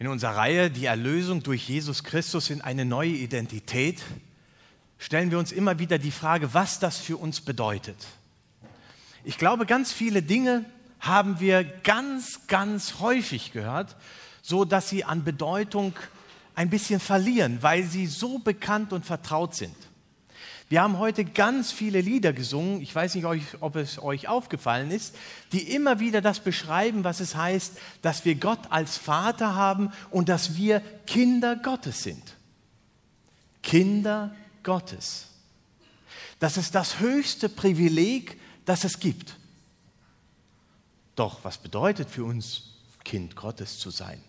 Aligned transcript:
In 0.00 0.08
unserer 0.08 0.34
Reihe 0.34 0.70
Die 0.70 0.86
Erlösung 0.86 1.42
durch 1.42 1.68
Jesus 1.68 2.04
Christus 2.04 2.48
in 2.48 2.62
eine 2.62 2.86
neue 2.86 3.10
Identität 3.10 4.00
stellen 4.96 5.30
wir 5.30 5.38
uns 5.38 5.52
immer 5.52 5.78
wieder 5.78 5.98
die 5.98 6.10
Frage, 6.10 6.54
was 6.54 6.78
das 6.78 6.96
für 6.96 7.18
uns 7.18 7.42
bedeutet. 7.42 8.06
Ich 9.24 9.36
glaube, 9.36 9.66
ganz 9.66 9.92
viele 9.92 10.22
Dinge 10.22 10.64
haben 11.00 11.38
wir 11.38 11.64
ganz, 11.64 12.46
ganz 12.46 13.00
häufig 13.00 13.52
gehört, 13.52 13.94
so 14.40 14.64
dass 14.64 14.88
sie 14.88 15.04
an 15.04 15.22
Bedeutung 15.22 15.92
ein 16.54 16.70
bisschen 16.70 16.98
verlieren, 16.98 17.58
weil 17.60 17.84
sie 17.84 18.06
so 18.06 18.38
bekannt 18.38 18.94
und 18.94 19.04
vertraut 19.04 19.54
sind. 19.54 19.76
Wir 20.70 20.82
haben 20.82 20.98
heute 20.98 21.24
ganz 21.24 21.72
viele 21.72 22.00
Lieder 22.00 22.32
gesungen, 22.32 22.80
ich 22.80 22.94
weiß 22.94 23.16
nicht, 23.16 23.26
ob 23.58 23.74
es 23.74 24.00
euch 24.00 24.28
aufgefallen 24.28 24.92
ist, 24.92 25.16
die 25.50 25.74
immer 25.74 25.98
wieder 25.98 26.20
das 26.20 26.38
beschreiben, 26.38 27.02
was 27.02 27.18
es 27.18 27.34
heißt, 27.34 27.76
dass 28.02 28.24
wir 28.24 28.36
Gott 28.36 28.60
als 28.70 28.96
Vater 28.96 29.56
haben 29.56 29.92
und 30.12 30.28
dass 30.28 30.54
wir 30.56 30.80
Kinder 31.08 31.56
Gottes 31.56 32.04
sind. 32.04 32.22
Kinder 33.64 34.32
Gottes. 34.62 35.26
Das 36.38 36.56
ist 36.56 36.76
das 36.76 37.00
höchste 37.00 37.48
Privileg, 37.48 38.40
das 38.64 38.84
es 38.84 39.00
gibt. 39.00 39.34
Doch 41.16 41.42
was 41.42 41.58
bedeutet 41.58 42.08
für 42.08 42.22
uns, 42.22 42.76
Kind 43.02 43.34
Gottes 43.34 43.80
zu 43.80 43.90
sein? 43.90 44.22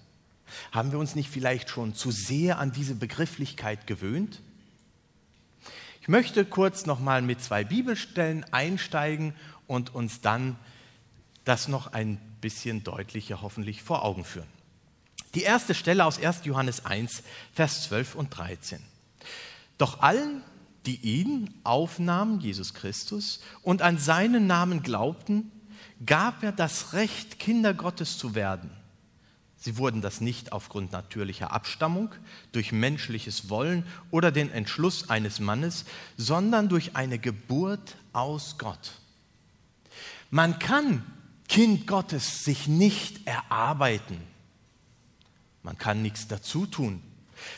Haben 0.72 0.92
wir 0.92 0.98
uns 0.98 1.14
nicht 1.14 1.30
vielleicht 1.30 1.70
schon 1.70 1.94
zu 1.94 2.10
sehr 2.10 2.58
an 2.58 2.72
diese 2.72 2.96
Begrifflichkeit 2.96 3.86
gewöhnt? 3.86 4.42
Ich 6.02 6.08
möchte 6.08 6.46
kurz 6.46 6.88
nochmal 6.88 7.22
mit 7.22 7.42
zwei 7.42 7.64
Bibelstellen 7.64 8.44
einsteigen 8.52 9.36
und 9.68 9.94
uns 9.94 10.20
dann 10.20 10.58
das 11.46 11.68
noch 11.68 11.94
ein 11.94 12.18
bisschen 12.42 12.84
deutlicher 12.84 13.44
hoffentlich 13.44 13.84
vor 13.84 14.04
Augen 14.04 14.26
führen. 14.26 14.48
Die 15.36 15.44
erste 15.44 15.76
Stelle 15.76 16.06
aus 16.06 16.20
1. 16.20 16.42
Johannes 16.46 16.86
1, 16.86 17.22
Vers 17.54 17.84
12 17.84 18.16
und 18.16 18.36
13. 18.36 18.82
Doch 19.78 20.02
allen, 20.02 20.42
die 20.88 20.96
ihn 20.96 21.54
aufnahmen, 21.64 22.40
Jesus 22.40 22.74
Christus, 22.74 23.40
und 23.62 23.84
an 23.84 24.00
seinen 24.00 24.48
Namen 24.48 24.82
glaubten, 24.82 25.52
gab 26.04 26.42
er 26.42 26.52
das 26.52 26.94
Recht, 26.94 27.38
Kinder 27.38 27.76
Gottes 27.76 28.18
zu 28.18 28.34
werden 28.34 28.72
Sie 29.64 29.78
wurden 29.78 30.02
das 30.02 30.22
nicht 30.22 30.54
aufgrund 30.54 30.92
natürlicher 30.92 31.52
Abstammung, 31.52 32.10
durch 32.52 32.72
menschliches 32.72 33.48
Wollen 33.48 33.86
oder 34.10 34.32
den 34.32 34.52
Entschluss 34.52 35.12
eines 35.12 35.40
Mannes, 35.40 35.86
sondern 36.18 36.68
durch 36.68 36.96
eine 36.96 37.20
Geburt 37.20 37.96
aus 38.12 38.58
Gott. 38.58 38.94
Man 40.32 40.58
kann 40.58 41.06
Kind 41.48 41.86
Gottes 41.86 42.44
sich 42.44 42.68
nicht 42.68 43.28
erarbeiten. 43.28 44.18
Man 45.62 45.78
kann 45.78 46.02
nichts 46.02 46.28
dazu 46.28 46.66
tun, 46.66 47.04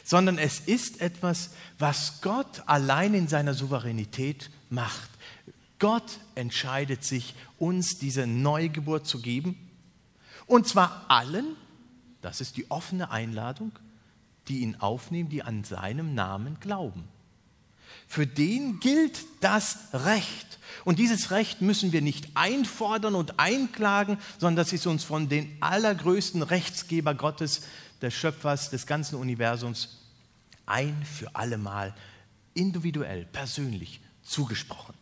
sondern 0.03 0.37
es 0.37 0.59
ist 0.59 0.99
etwas, 0.99 1.51
was 1.79 2.19
Gott 2.19 2.63
allein 2.65 3.13
in 3.13 3.29
seiner 3.29 3.53
Souveränität 3.53 4.49
macht. 4.69 5.09
Gott 5.79 6.19
entscheidet 6.35 7.05
sich, 7.05 7.33
uns 7.59 7.97
diese 7.97 8.27
Neugeburt 8.27 9.07
zu 9.07 9.21
geben, 9.21 9.55
und 10.47 10.67
zwar 10.67 11.05
allen, 11.07 11.55
das 12.23 12.41
ist 12.41 12.57
die 12.57 12.71
offene 12.71 13.11
Einladung, 13.11 13.71
die 14.47 14.59
ihn 14.59 14.77
aufnehmen, 14.79 15.29
die 15.29 15.43
an 15.43 15.63
seinem 15.63 16.16
Namen 16.16 16.57
glauben. 16.59 17.07
Für 18.07 18.25
den 18.25 18.80
gilt 18.80 19.19
das 19.41 19.77
Recht. 19.93 20.59
Und 20.85 20.99
dieses 20.99 21.31
Recht 21.31 21.61
müssen 21.61 21.91
wir 21.91 22.02
nicht 22.02 22.30
einfordern 22.35 23.15
und 23.15 23.39
einklagen, 23.39 24.17
sondern 24.39 24.55
das 24.55 24.73
ist 24.73 24.88
uns 24.88 25.03
von 25.03 25.30
den 25.30 25.55
allergrößten 25.59 26.41
Rechtsgeber 26.41 27.13
Gottes, 27.13 27.61
des 28.02 28.13
Schöpfers 28.13 28.69
des 28.69 28.85
ganzen 28.85 29.15
Universums, 29.15 29.97
ein 30.65 31.03
für 31.05 31.33
allemal 31.35 31.95
individuell, 32.53 33.25
persönlich 33.31 34.02
zugesprochen. 34.23 34.93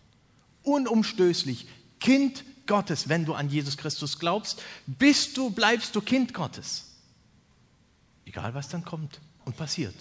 Unumstößlich, 0.63 1.67
Kind 2.00 2.44
Gottes, 2.67 3.09
wenn 3.09 3.25
du 3.25 3.34
an 3.34 3.50
Jesus 3.50 3.75
Christus 3.75 4.19
glaubst, 4.19 4.62
bist 4.85 5.35
du, 5.35 5.50
bleibst 5.50 5.96
du 5.96 6.01
Kind 6.01 6.34
Gottes. 6.34 6.91
Egal 8.31 8.53
was 8.53 8.69
dann 8.69 8.86
kommt 8.86 9.19
und 9.44 9.58
passiert. 9.58 9.94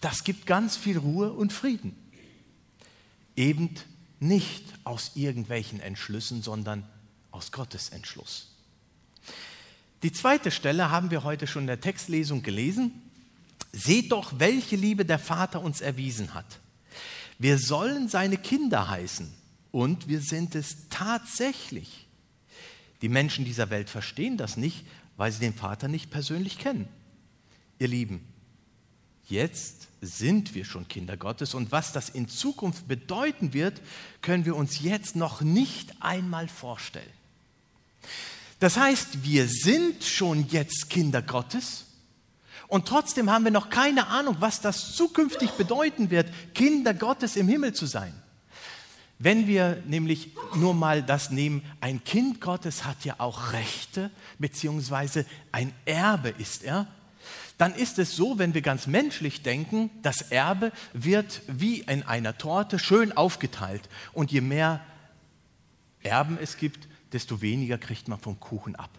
Das 0.00 0.24
gibt 0.24 0.46
ganz 0.46 0.74
viel 0.74 0.96
Ruhe 0.96 1.34
und 1.34 1.52
Frieden. 1.52 1.94
Eben 3.36 3.74
nicht 4.20 4.64
aus 4.84 5.10
irgendwelchen 5.16 5.78
Entschlüssen, 5.78 6.40
sondern 6.40 6.88
aus 7.30 7.52
Gottes 7.52 7.90
Entschluss. 7.90 8.52
Die 10.02 10.12
zweite 10.12 10.50
Stelle 10.50 10.90
haben 10.90 11.10
wir 11.10 11.24
heute 11.24 11.46
schon 11.46 11.64
in 11.64 11.66
der 11.66 11.82
Textlesung 11.82 12.42
gelesen. 12.42 13.02
Seht 13.70 14.12
doch, 14.12 14.32
welche 14.38 14.76
Liebe 14.76 15.04
der 15.04 15.18
Vater 15.18 15.60
uns 15.60 15.82
erwiesen 15.82 16.32
hat. 16.32 16.58
Wir 17.38 17.58
sollen 17.58 18.08
seine 18.08 18.38
Kinder 18.38 18.88
heißen 18.88 19.30
und 19.72 20.08
wir 20.08 20.22
sind 20.22 20.54
es 20.54 20.88
tatsächlich. 20.88 22.06
Die 23.02 23.10
Menschen 23.10 23.44
dieser 23.44 23.68
Welt 23.68 23.90
verstehen 23.90 24.38
das 24.38 24.56
nicht, 24.56 24.86
weil 25.18 25.30
sie 25.30 25.40
den 25.40 25.54
Vater 25.54 25.88
nicht 25.88 26.10
persönlich 26.10 26.56
kennen. 26.58 26.88
Ihr 27.82 27.88
Lieben, 27.88 28.24
jetzt 29.24 29.88
sind 30.00 30.54
wir 30.54 30.64
schon 30.64 30.86
Kinder 30.86 31.16
Gottes 31.16 31.52
und 31.52 31.72
was 31.72 31.90
das 31.90 32.10
in 32.10 32.28
Zukunft 32.28 32.86
bedeuten 32.86 33.54
wird, 33.54 33.80
können 34.20 34.44
wir 34.44 34.54
uns 34.54 34.82
jetzt 34.82 35.16
noch 35.16 35.40
nicht 35.40 35.92
einmal 35.98 36.46
vorstellen. 36.46 37.10
Das 38.60 38.76
heißt, 38.76 39.24
wir 39.24 39.48
sind 39.48 40.04
schon 40.04 40.46
jetzt 40.46 40.90
Kinder 40.90 41.22
Gottes 41.22 41.86
und 42.68 42.86
trotzdem 42.86 43.28
haben 43.32 43.42
wir 43.42 43.50
noch 43.50 43.68
keine 43.68 44.06
Ahnung, 44.06 44.36
was 44.38 44.60
das 44.60 44.94
zukünftig 44.94 45.50
bedeuten 45.50 46.10
wird, 46.10 46.28
Kinder 46.54 46.94
Gottes 46.94 47.34
im 47.34 47.48
Himmel 47.48 47.72
zu 47.72 47.86
sein. 47.86 48.14
Wenn 49.18 49.48
wir 49.48 49.82
nämlich 49.88 50.36
nur 50.54 50.72
mal 50.72 51.02
das 51.02 51.32
nehmen, 51.32 51.64
ein 51.80 52.04
Kind 52.04 52.40
Gottes 52.40 52.84
hat 52.84 53.04
ja 53.04 53.16
auch 53.18 53.52
Rechte, 53.52 54.12
beziehungsweise 54.38 55.26
ein 55.50 55.72
Erbe 55.84 56.28
ist 56.28 56.62
er 56.62 56.86
dann 57.62 57.76
ist 57.76 58.00
es 58.00 58.16
so, 58.16 58.40
wenn 58.40 58.54
wir 58.54 58.60
ganz 58.60 58.88
menschlich 58.88 59.44
denken, 59.44 59.88
das 60.02 60.20
Erbe 60.20 60.72
wird 60.94 61.42
wie 61.46 61.82
in 61.82 62.02
einer 62.02 62.36
Torte 62.36 62.80
schön 62.80 63.16
aufgeteilt. 63.16 63.88
Und 64.12 64.32
je 64.32 64.40
mehr 64.40 64.80
Erben 66.02 66.38
es 66.42 66.56
gibt, 66.56 66.88
desto 67.12 67.40
weniger 67.40 67.78
kriegt 67.78 68.08
man 68.08 68.18
vom 68.18 68.40
Kuchen 68.40 68.74
ab. 68.74 68.90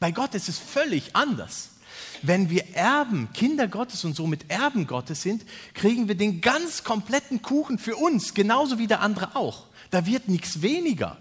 Bei 0.00 0.10
Gott 0.10 0.34
ist 0.34 0.48
es 0.48 0.58
völlig 0.58 1.14
anders. 1.14 1.76
Wenn 2.22 2.50
wir 2.50 2.74
Erben, 2.74 3.28
Kinder 3.32 3.68
Gottes 3.68 4.04
und 4.04 4.16
somit 4.16 4.50
Erben 4.50 4.88
Gottes 4.88 5.22
sind, 5.22 5.44
kriegen 5.72 6.08
wir 6.08 6.16
den 6.16 6.40
ganz 6.40 6.82
kompletten 6.82 7.40
Kuchen 7.40 7.78
für 7.78 7.94
uns, 7.94 8.34
genauso 8.34 8.80
wie 8.80 8.88
der 8.88 9.00
andere 9.00 9.36
auch. 9.36 9.66
Da 9.92 10.06
wird 10.06 10.26
nichts 10.28 10.60
weniger. 10.60 11.18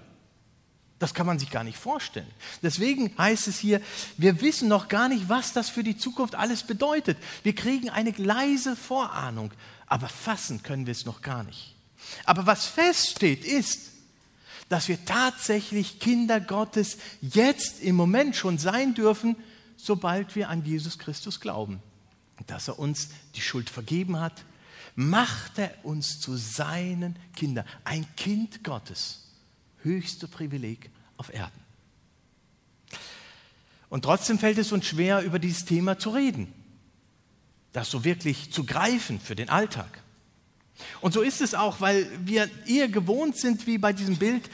Das 1.00 1.14
kann 1.14 1.26
man 1.26 1.40
sich 1.40 1.52
gar 1.52 1.64
nicht 1.64 1.78
vorstellen. 1.78 2.30
Deswegen 2.62 3.16
heißt 3.18 3.48
es 3.48 3.60
hier, 3.60 3.82
wir 4.18 4.40
wissen 4.42 4.70
noch 4.70 4.88
gar 4.88 5.10
nicht, 5.10 5.28
was 5.28 5.52
das 5.52 5.70
für 5.70 5.84
die 5.84 5.98
Zukunft 5.98 6.36
alles 6.36 6.64
bedeutet. 6.64 7.18
Wir 7.44 7.54
kriegen 7.54 7.90
eine 7.90 8.12
leise 8.12 8.76
Vorahnung, 8.78 9.52
aber 9.88 10.08
fassen 10.08 10.64
können 10.64 10.86
wir 10.86 10.92
es 10.92 11.06
noch 11.06 11.22
gar 11.22 11.44
nicht. 11.44 11.76
Aber 12.24 12.46
was 12.46 12.66
feststeht 12.66 13.44
ist, 13.44 13.92
dass 14.70 14.88
wir 14.88 15.04
tatsächlich 15.04 16.00
Kinder 16.00 16.40
Gottes 16.40 16.98
jetzt 17.22 17.82
im 17.82 17.96
Moment 17.96 18.36
schon 18.36 18.58
sein 18.58 18.94
dürfen, 18.94 19.36
sobald 19.76 20.36
wir 20.36 20.50
an 20.50 20.64
Jesus 20.64 20.98
Christus 20.98 21.42
glauben. 21.42 21.82
Dass 22.48 22.70
er 22.70 22.80
uns 22.80 23.10
die 23.36 23.42
Schuld 23.42 23.70
vergeben 23.70 24.20
hat, 24.20 24.46
macht 24.96 25.60
er 25.60 25.74
uns 25.84 26.22
zu 26.22 26.38
seinen 26.38 27.18
Kindern, 27.36 27.66
ein 27.84 28.08
Kind 28.16 28.64
Gottes 28.64 29.25
höchste 29.85 30.28
Privileg 30.28 30.90
auf 31.16 31.34
Erden. 31.34 31.63
Und 33.88 34.03
trotzdem 34.03 34.38
fällt 34.38 34.57
es 34.57 34.73
uns 34.73 34.85
schwer, 34.85 35.22
über 35.22 35.40
dieses 35.40 35.63
Thema 35.63 35.97
zu 35.97 36.09
reden, 36.09 36.51
das 37.72 37.90
so 37.90 38.03
wirklich 38.03 38.52
zu 38.52 38.66
greifen 38.66 39.22
für 39.22 39.35
den 39.35 39.49
Alltag. 39.49 40.02
Und 40.99 41.14
so 41.14 41.22
ist 41.22 41.40
es 41.40 41.53
auch, 41.53 41.79
weil 41.79 42.09
wir 42.26 42.49
eher 42.67 42.90
gewohnt 42.90 43.37
sind, 43.37 43.66
wie 43.67 43.78
bei 43.78 43.93
diesem 43.93 44.17
Bild, 44.17 44.49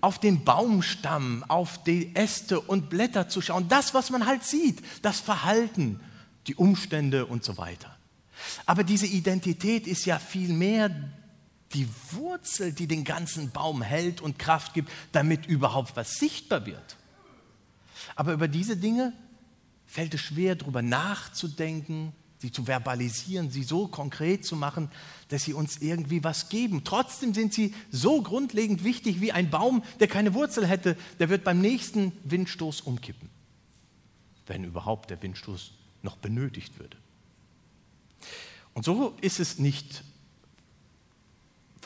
auf 0.00 0.18
den 0.20 0.44
Baumstamm, 0.44 1.44
auf 1.48 1.82
die 1.82 2.14
Äste 2.14 2.60
und 2.60 2.90
Blätter 2.90 3.28
zu 3.28 3.40
schauen. 3.40 3.68
Das, 3.68 3.94
was 3.94 4.10
man 4.10 4.26
halt 4.26 4.44
sieht, 4.44 4.82
das 5.02 5.18
Verhalten, 5.18 6.00
die 6.46 6.54
Umstände 6.54 7.26
und 7.26 7.44
so 7.44 7.56
weiter. 7.56 7.96
Aber 8.66 8.84
diese 8.84 9.06
Identität 9.06 9.86
ist 9.86 10.04
ja 10.04 10.18
viel 10.18 10.52
mehr 10.52 10.90
die 11.74 11.88
Wurzel, 12.12 12.72
die 12.72 12.86
den 12.86 13.04
ganzen 13.04 13.50
Baum 13.50 13.82
hält 13.82 14.20
und 14.20 14.38
Kraft 14.38 14.74
gibt, 14.74 14.90
damit 15.12 15.46
überhaupt 15.46 15.96
was 15.96 16.14
sichtbar 16.14 16.66
wird. 16.66 16.96
Aber 18.16 18.32
über 18.32 18.48
diese 18.48 18.76
Dinge 18.76 19.12
fällt 19.86 20.14
es 20.14 20.20
schwer, 20.20 20.54
darüber 20.54 20.82
nachzudenken, 20.82 22.12
sie 22.38 22.52
zu 22.52 22.64
verbalisieren, 22.64 23.50
sie 23.50 23.64
so 23.64 23.88
konkret 23.88 24.46
zu 24.46 24.56
machen, 24.56 24.90
dass 25.28 25.44
sie 25.44 25.52
uns 25.52 25.78
irgendwie 25.78 26.22
was 26.22 26.48
geben. 26.48 26.84
Trotzdem 26.84 27.34
sind 27.34 27.52
sie 27.52 27.74
so 27.90 28.22
grundlegend 28.22 28.84
wichtig 28.84 29.20
wie 29.20 29.32
ein 29.32 29.50
Baum, 29.50 29.82
der 30.00 30.08
keine 30.08 30.34
Wurzel 30.34 30.66
hätte, 30.66 30.96
der 31.18 31.28
wird 31.28 31.44
beim 31.44 31.60
nächsten 31.60 32.12
Windstoß 32.24 32.82
umkippen. 32.82 33.28
Wenn 34.46 34.64
überhaupt 34.64 35.10
der 35.10 35.20
Windstoß 35.20 35.72
noch 36.02 36.16
benötigt 36.16 36.78
würde. 36.78 36.96
Und 38.72 38.84
so 38.84 39.16
ist 39.20 39.40
es 39.40 39.58
nicht 39.58 40.04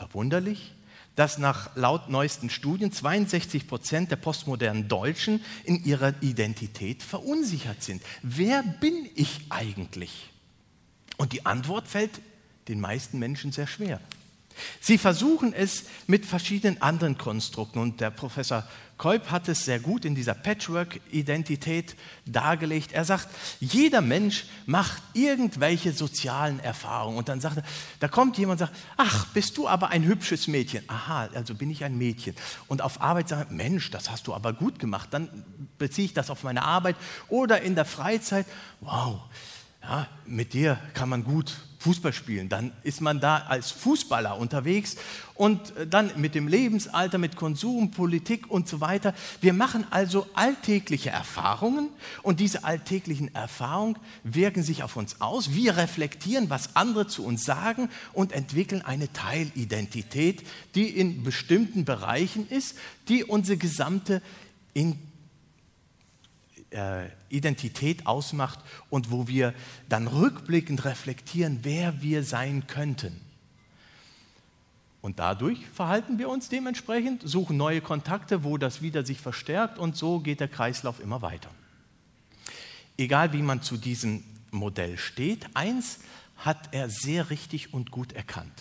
verwunderlich, 0.02 0.72
dass 1.14 1.38
nach 1.38 1.76
laut 1.76 2.08
neuesten 2.08 2.50
Studien 2.50 2.90
62 2.90 3.68
Prozent 3.68 4.10
der 4.10 4.16
postmodernen 4.16 4.88
Deutschen 4.88 5.40
in 5.64 5.84
ihrer 5.84 6.14
Identität 6.22 7.04
verunsichert 7.04 7.82
sind. 7.84 8.02
Wer 8.22 8.62
bin 8.62 9.08
ich 9.14 9.42
eigentlich? 9.50 10.30
Und 11.18 11.32
die 11.32 11.46
Antwort 11.46 11.86
fällt 11.86 12.20
den 12.66 12.80
meisten 12.80 13.20
Menschen 13.20 13.52
sehr 13.52 13.68
schwer. 13.68 14.00
Sie 14.80 14.98
versuchen 14.98 15.52
es 15.52 15.84
mit 16.08 16.26
verschiedenen 16.26 16.82
anderen 16.82 17.16
Konstrukten 17.16 17.78
und 17.78 18.00
der 18.00 18.10
Professor 18.10 18.66
Kolb 19.02 19.32
hat 19.32 19.48
es 19.48 19.64
sehr 19.64 19.80
gut 19.80 20.04
in 20.04 20.14
dieser 20.14 20.32
Patchwork-Identität 20.32 21.96
dargelegt. 22.24 22.92
Er 22.92 23.04
sagt, 23.04 23.26
jeder 23.58 24.00
Mensch 24.00 24.44
macht 24.64 25.02
irgendwelche 25.12 25.92
sozialen 25.92 26.60
Erfahrungen 26.60 27.18
und 27.18 27.28
dann 27.28 27.40
sagt 27.40 27.56
er, 27.56 27.64
da 27.98 28.06
kommt 28.06 28.38
jemand 28.38 28.60
und 28.60 28.68
sagt, 28.68 28.78
ach, 28.96 29.26
bist 29.34 29.56
du 29.56 29.66
aber 29.66 29.88
ein 29.88 30.04
hübsches 30.04 30.46
Mädchen. 30.46 30.84
Aha, 30.88 31.30
also 31.34 31.56
bin 31.56 31.68
ich 31.68 31.82
ein 31.82 31.98
Mädchen. 31.98 32.36
Und 32.68 32.80
auf 32.80 33.00
Arbeit 33.00 33.28
sagt 33.28 33.50
er, 33.50 33.52
Mensch, 33.52 33.90
das 33.90 34.08
hast 34.08 34.28
du 34.28 34.34
aber 34.34 34.52
gut 34.52 34.78
gemacht. 34.78 35.08
Dann 35.10 35.28
beziehe 35.78 36.04
ich 36.04 36.14
das 36.14 36.30
auf 36.30 36.44
meine 36.44 36.62
Arbeit 36.62 36.94
oder 37.28 37.60
in 37.60 37.74
der 37.74 37.86
Freizeit, 37.86 38.46
wow, 38.82 39.18
ja, 39.82 40.06
mit 40.26 40.52
dir 40.52 40.78
kann 40.94 41.08
man 41.08 41.24
gut 41.24 41.56
Fußball 41.82 42.12
spielen. 42.12 42.48
Dann 42.48 42.72
ist 42.84 43.00
man 43.00 43.20
da 43.20 43.38
als 43.38 43.72
Fußballer 43.72 44.38
unterwegs 44.38 44.96
und 45.34 45.76
äh, 45.76 45.86
dann 45.86 46.12
mit 46.16 46.34
dem 46.34 46.46
Lebensalter, 46.46 47.18
mit 47.18 47.34
Konsum, 47.36 47.90
Politik 47.90 48.48
und 48.48 48.68
so 48.68 48.80
weiter. 48.80 49.14
Wir 49.40 49.52
machen 49.52 49.84
also 49.90 50.26
alltägliche 50.34 51.10
Erfahrungen 51.10 51.88
und 52.22 52.38
diese 52.38 52.62
alltäglichen 52.64 53.34
Erfahrungen 53.34 53.98
wirken 54.22 54.62
sich 54.62 54.84
auf 54.84 54.96
uns 54.96 55.20
aus. 55.20 55.54
Wir 55.54 55.76
reflektieren, 55.76 56.48
was 56.48 56.76
andere 56.76 57.08
zu 57.08 57.24
uns 57.24 57.44
sagen 57.44 57.90
und 58.12 58.30
entwickeln 58.32 58.82
eine 58.82 59.12
Teilidentität, 59.12 60.44
die 60.76 60.88
in 60.88 61.24
bestimmten 61.24 61.84
Bereichen 61.84 62.48
ist, 62.48 62.78
die 63.08 63.24
unsere 63.24 63.58
gesamte 63.58 64.22
in 64.74 64.96
äh, 66.72 67.08
Identität 67.28 68.06
ausmacht 68.06 68.58
und 68.90 69.10
wo 69.10 69.28
wir 69.28 69.54
dann 69.88 70.06
rückblickend 70.06 70.84
reflektieren, 70.84 71.60
wer 71.62 72.02
wir 72.02 72.24
sein 72.24 72.66
könnten. 72.66 73.20
Und 75.00 75.18
dadurch 75.18 75.66
verhalten 75.74 76.18
wir 76.18 76.28
uns 76.28 76.48
dementsprechend, 76.48 77.22
suchen 77.24 77.56
neue 77.56 77.80
Kontakte, 77.80 78.44
wo 78.44 78.56
das 78.56 78.82
wieder 78.82 79.04
sich 79.04 79.20
verstärkt 79.20 79.78
und 79.78 79.96
so 79.96 80.20
geht 80.20 80.40
der 80.40 80.48
Kreislauf 80.48 81.00
immer 81.00 81.22
weiter. 81.22 81.50
Egal 82.96 83.32
wie 83.32 83.42
man 83.42 83.62
zu 83.62 83.76
diesem 83.76 84.22
Modell 84.52 84.98
steht, 84.98 85.46
eins 85.54 85.98
hat 86.36 86.72
er 86.72 86.88
sehr 86.88 87.30
richtig 87.30 87.74
und 87.74 87.90
gut 87.90 88.12
erkannt, 88.12 88.52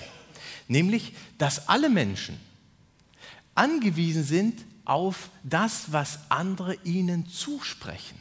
nämlich, 0.67 1.13
dass 1.37 1.67
alle 1.69 1.89
Menschen 1.89 2.39
angewiesen 3.53 4.23
sind 4.23 4.65
auf 4.91 5.29
das, 5.41 5.93
was 5.93 6.19
andere 6.27 6.75
ihnen 6.83 7.25
zusprechen. 7.25 8.19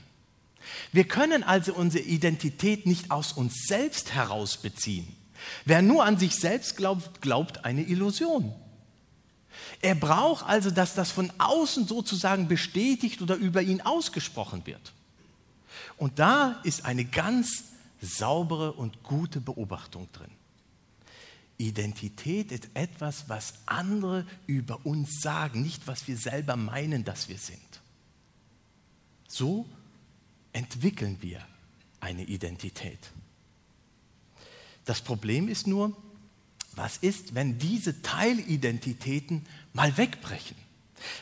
Wir 0.93 1.02
können 1.02 1.43
also 1.43 1.75
unsere 1.75 2.05
Identität 2.05 2.87
nicht 2.87 3.11
aus 3.11 3.32
uns 3.32 3.67
selbst 3.67 4.14
heraus 4.14 4.56
beziehen. 4.56 5.17
Wer 5.64 5.82
nur 5.82 6.05
an 6.05 6.17
sich 6.17 6.37
selbst 6.37 6.76
glaubt, 6.76 7.20
glaubt 7.22 7.64
eine 7.64 7.82
Illusion. 7.82 8.55
Er 9.82 9.96
braucht 9.96 10.46
also, 10.46 10.70
dass 10.70 10.94
das 10.94 11.11
von 11.11 11.32
außen 11.38 11.88
sozusagen 11.88 12.46
bestätigt 12.46 13.20
oder 13.20 13.34
über 13.34 13.62
ihn 13.62 13.81
ausgesprochen 13.81 14.64
wird. 14.64 14.93
Und 15.96 16.20
da 16.20 16.61
ist 16.62 16.84
eine 16.84 17.05
ganz 17.05 17.64
saubere 18.00 18.75
und 18.75 19.02
gute 19.02 19.40
Beobachtung 19.40 20.06
drin. 20.12 20.31
Identität 21.60 22.50
ist 22.52 22.68
etwas, 22.74 23.28
was 23.28 23.54
andere 23.66 24.26
über 24.46 24.84
uns 24.84 25.20
sagen, 25.20 25.62
nicht 25.62 25.86
was 25.86 26.08
wir 26.08 26.16
selber 26.16 26.56
meinen, 26.56 27.04
dass 27.04 27.28
wir 27.28 27.38
sind. 27.38 27.60
So 29.28 29.68
entwickeln 30.52 31.18
wir 31.20 31.46
eine 32.00 32.24
Identität. 32.24 32.98
Das 34.84 35.02
Problem 35.02 35.48
ist 35.48 35.66
nur, 35.66 35.96
was 36.72 36.96
ist, 36.96 37.34
wenn 37.34 37.58
diese 37.58 38.00
Teilidentitäten 38.02 39.44
mal 39.72 39.96
wegbrechen? 39.96 40.56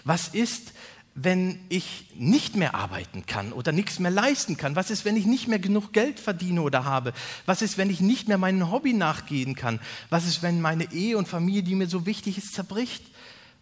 Was 0.05 0.29
ist, 0.29 0.73
wenn 1.21 1.59
ich 1.69 2.07
nicht 2.15 2.55
mehr 2.55 2.77
arbeiten 2.77 3.27
kann 3.27 3.53
oder 3.53 3.73
nichts 3.73 3.99
mehr 3.99 4.11
leisten 4.11 4.57
kann? 4.57 4.77
Was 4.77 4.91
ist, 4.91 5.05
wenn 5.05 5.17
ich 5.17 5.27
nicht 5.27 5.49
mehr 5.49 5.59
genug 5.59 5.93
Geld 5.93 6.21
verdiene 6.21 6.63
oder 6.63 6.85
habe? 6.85 7.13
Was 7.45 7.61
ist, 7.61 7.77
wenn 7.77 7.91
ich 7.91 8.01
nicht 8.01 8.29
mehr 8.29 8.39
meinem 8.39 8.71
Hobby 8.71 8.93
nachgehen 8.93 9.57
kann? 9.57 9.81
Was 10.11 10.27
ist, 10.27 10.43
wenn 10.43 10.61
meine 10.61 10.93
Ehe 10.93 11.19
und 11.19 11.27
Familie, 11.27 11.65
die 11.65 11.75
mir 11.75 11.89
so 11.89 12.07
wichtig 12.07 12.39
ist, 12.39 12.55
zerbricht? 12.55 13.03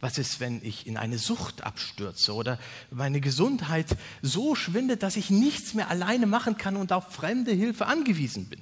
Was 0.01 0.19
ist, 0.19 0.39
wenn 0.39 0.63
ich 0.63 0.87
in 0.87 0.99
eine 0.99 1.17
Sucht 1.17 1.65
abstürze 1.65 2.35
oder 2.35 2.59
meine 2.91 3.23
Gesundheit 3.23 3.97
so 4.21 4.55
schwindet, 4.55 5.03
dass 5.03 5.17
ich 5.17 5.31
nichts 5.31 5.73
mehr 5.73 5.89
alleine 5.89 6.27
machen 6.27 6.59
kann 6.59 6.77
und 6.77 6.93
auf 6.93 7.11
fremde 7.15 7.53
Hilfe 7.53 7.87
angewiesen 7.87 8.51
bin? 8.51 8.61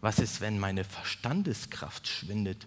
Was 0.00 0.18
ist, 0.18 0.40
wenn 0.40 0.58
meine 0.58 0.82
Verstandeskraft 0.82 2.08
schwindet 2.08 2.66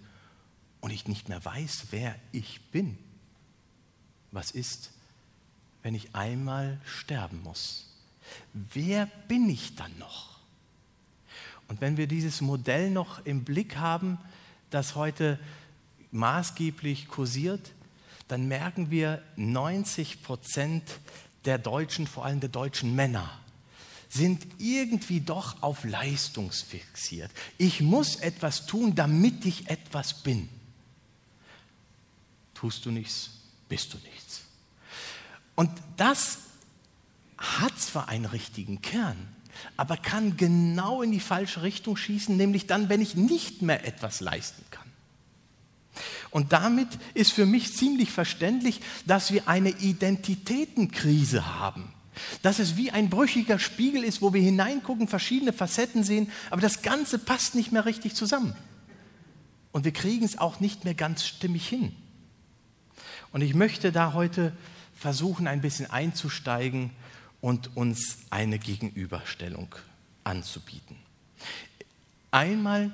und 0.80 0.92
ich 0.92 1.06
nicht 1.06 1.28
mehr 1.28 1.44
weiß, 1.44 1.88
wer 1.92 2.16
ich 2.32 2.62
bin? 2.72 2.98
Was 4.32 4.52
ist, 4.52 4.92
wenn 5.84 5.96
ich 5.96 6.16
einmal 6.16 6.80
sterben 6.86 7.42
muss? 7.44 7.88
Wer 8.54 9.06
bin 9.28 9.50
ich 9.50 9.76
dann 9.76 9.98
noch? 9.98 10.40
Und 11.68 11.82
wenn 11.82 11.98
wir 11.98 12.08
dieses 12.08 12.42
Modell 12.42 12.90
noch 12.92 13.26
im 13.26 13.44
Blick 13.44 13.78
haben, 13.78 14.18
das 14.70 14.96
heute 14.96 15.40
maßgeblich 16.12 17.08
kursiert, 17.08 17.72
dann 18.28 18.48
merken 18.48 18.92
wir, 18.92 19.22
90 19.36 20.24
Prozent 20.24 20.84
der 21.46 21.58
Deutschen, 21.58 22.08
vor 22.08 22.26
allem 22.26 22.40
der 22.40 22.50
deutschen 22.50 22.96
Männer, 22.96 23.40
sind 24.10 24.46
irgendwie 24.58 25.22
doch 25.22 25.62
auf 25.62 25.84
Leistung 25.84 26.52
fixiert. 26.52 27.32
Ich 27.58 27.82
muss 27.82 28.18
etwas 28.18 28.66
tun, 28.66 28.96
damit 28.96 29.46
ich 29.46 29.70
etwas 29.70 30.14
bin. 30.24 30.50
Tust 32.54 32.86
du 32.86 32.92
nichts, 32.92 33.32
bist 33.70 33.94
du 33.94 33.98
nichts. 33.98 34.27
Und 35.58 35.72
das 35.98 36.38
hat 37.40 37.78
zwar 37.80 38.10
einen 38.10 38.26
richtigen 38.26 38.80
Kern, 38.84 39.18
aber 39.76 39.98
kann 39.98 40.38
genau 40.38 41.02
in 41.02 41.12
die 41.12 41.20
falsche 41.20 41.64
Richtung 41.64 41.98
schießen, 41.98 42.38
nämlich 42.38 42.68
dann, 42.68 42.90
wenn 42.90 43.02
ich 43.02 43.16
nicht 43.16 43.64
mehr 43.64 43.86
etwas 43.86 44.20
leisten 44.20 44.64
kann. 44.70 44.86
Und 46.30 46.54
damit 46.54 46.88
ist 47.16 47.32
für 47.32 47.48
mich 47.48 47.76
ziemlich 47.76 48.12
verständlich, 48.12 48.82
dass 49.08 49.32
wir 49.32 49.48
eine 49.48 49.72
Identitätenkrise 49.72 51.60
haben. 51.60 51.92
Dass 52.44 52.60
es 52.60 52.78
wie 52.78 52.92
ein 52.92 53.10
brüchiger 53.10 53.58
Spiegel 53.58 54.04
ist, 54.04 54.22
wo 54.22 54.36
wir 54.36 54.42
hineingucken, 54.42 55.08
verschiedene 55.08 55.54
Facetten 55.54 56.04
sehen, 56.04 56.32
aber 56.52 56.62
das 56.62 56.84
Ganze 56.84 57.18
passt 57.18 57.56
nicht 57.56 57.72
mehr 57.72 57.86
richtig 57.86 58.14
zusammen. 58.14 58.56
Und 59.72 59.86
wir 59.86 59.94
kriegen 59.94 60.24
es 60.24 60.38
auch 60.38 60.60
nicht 60.60 60.84
mehr 60.84 60.94
ganz 60.94 61.26
stimmig 61.26 61.68
hin. 61.68 61.96
Und 63.32 63.42
ich 63.42 63.56
möchte 63.56 63.92
da 63.92 64.14
heute 64.14 64.56
versuchen, 64.98 65.48
ein 65.48 65.62
bisschen 65.62 65.90
einzusteigen 65.90 66.92
und 67.42 67.76
uns 67.78 68.18
eine 68.30 68.60
Gegenüberstellung 68.60 69.76
anzubieten. 70.24 70.98
Einmal 72.32 72.92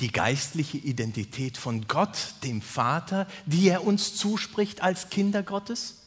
die 0.00 0.10
geistliche 0.10 0.78
Identität 0.78 1.56
von 1.56 1.86
Gott, 1.86 2.34
dem 2.42 2.60
Vater, 2.60 3.28
die 3.46 3.68
er 3.68 3.86
uns 3.86 4.16
zuspricht 4.16 4.82
als 4.82 5.10
Kinder 5.10 5.42
Gottes. 5.42 6.02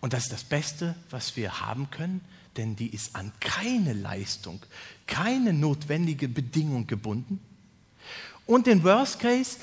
Und 0.00 0.12
das 0.12 0.24
ist 0.24 0.32
das 0.32 0.44
Beste, 0.44 0.96
was 1.10 1.36
wir 1.36 1.60
haben 1.60 1.90
können, 1.90 2.20
denn 2.56 2.74
die 2.74 2.88
ist 2.88 3.14
an 3.14 3.32
keine 3.38 3.92
Leistung, 3.92 4.60
keine 5.06 5.52
notwendige 5.52 6.28
Bedingung 6.28 6.86
gebunden. 6.86 7.40
Und 8.46 8.66
den 8.66 8.82
Worst 8.82 9.20
Case, 9.20 9.58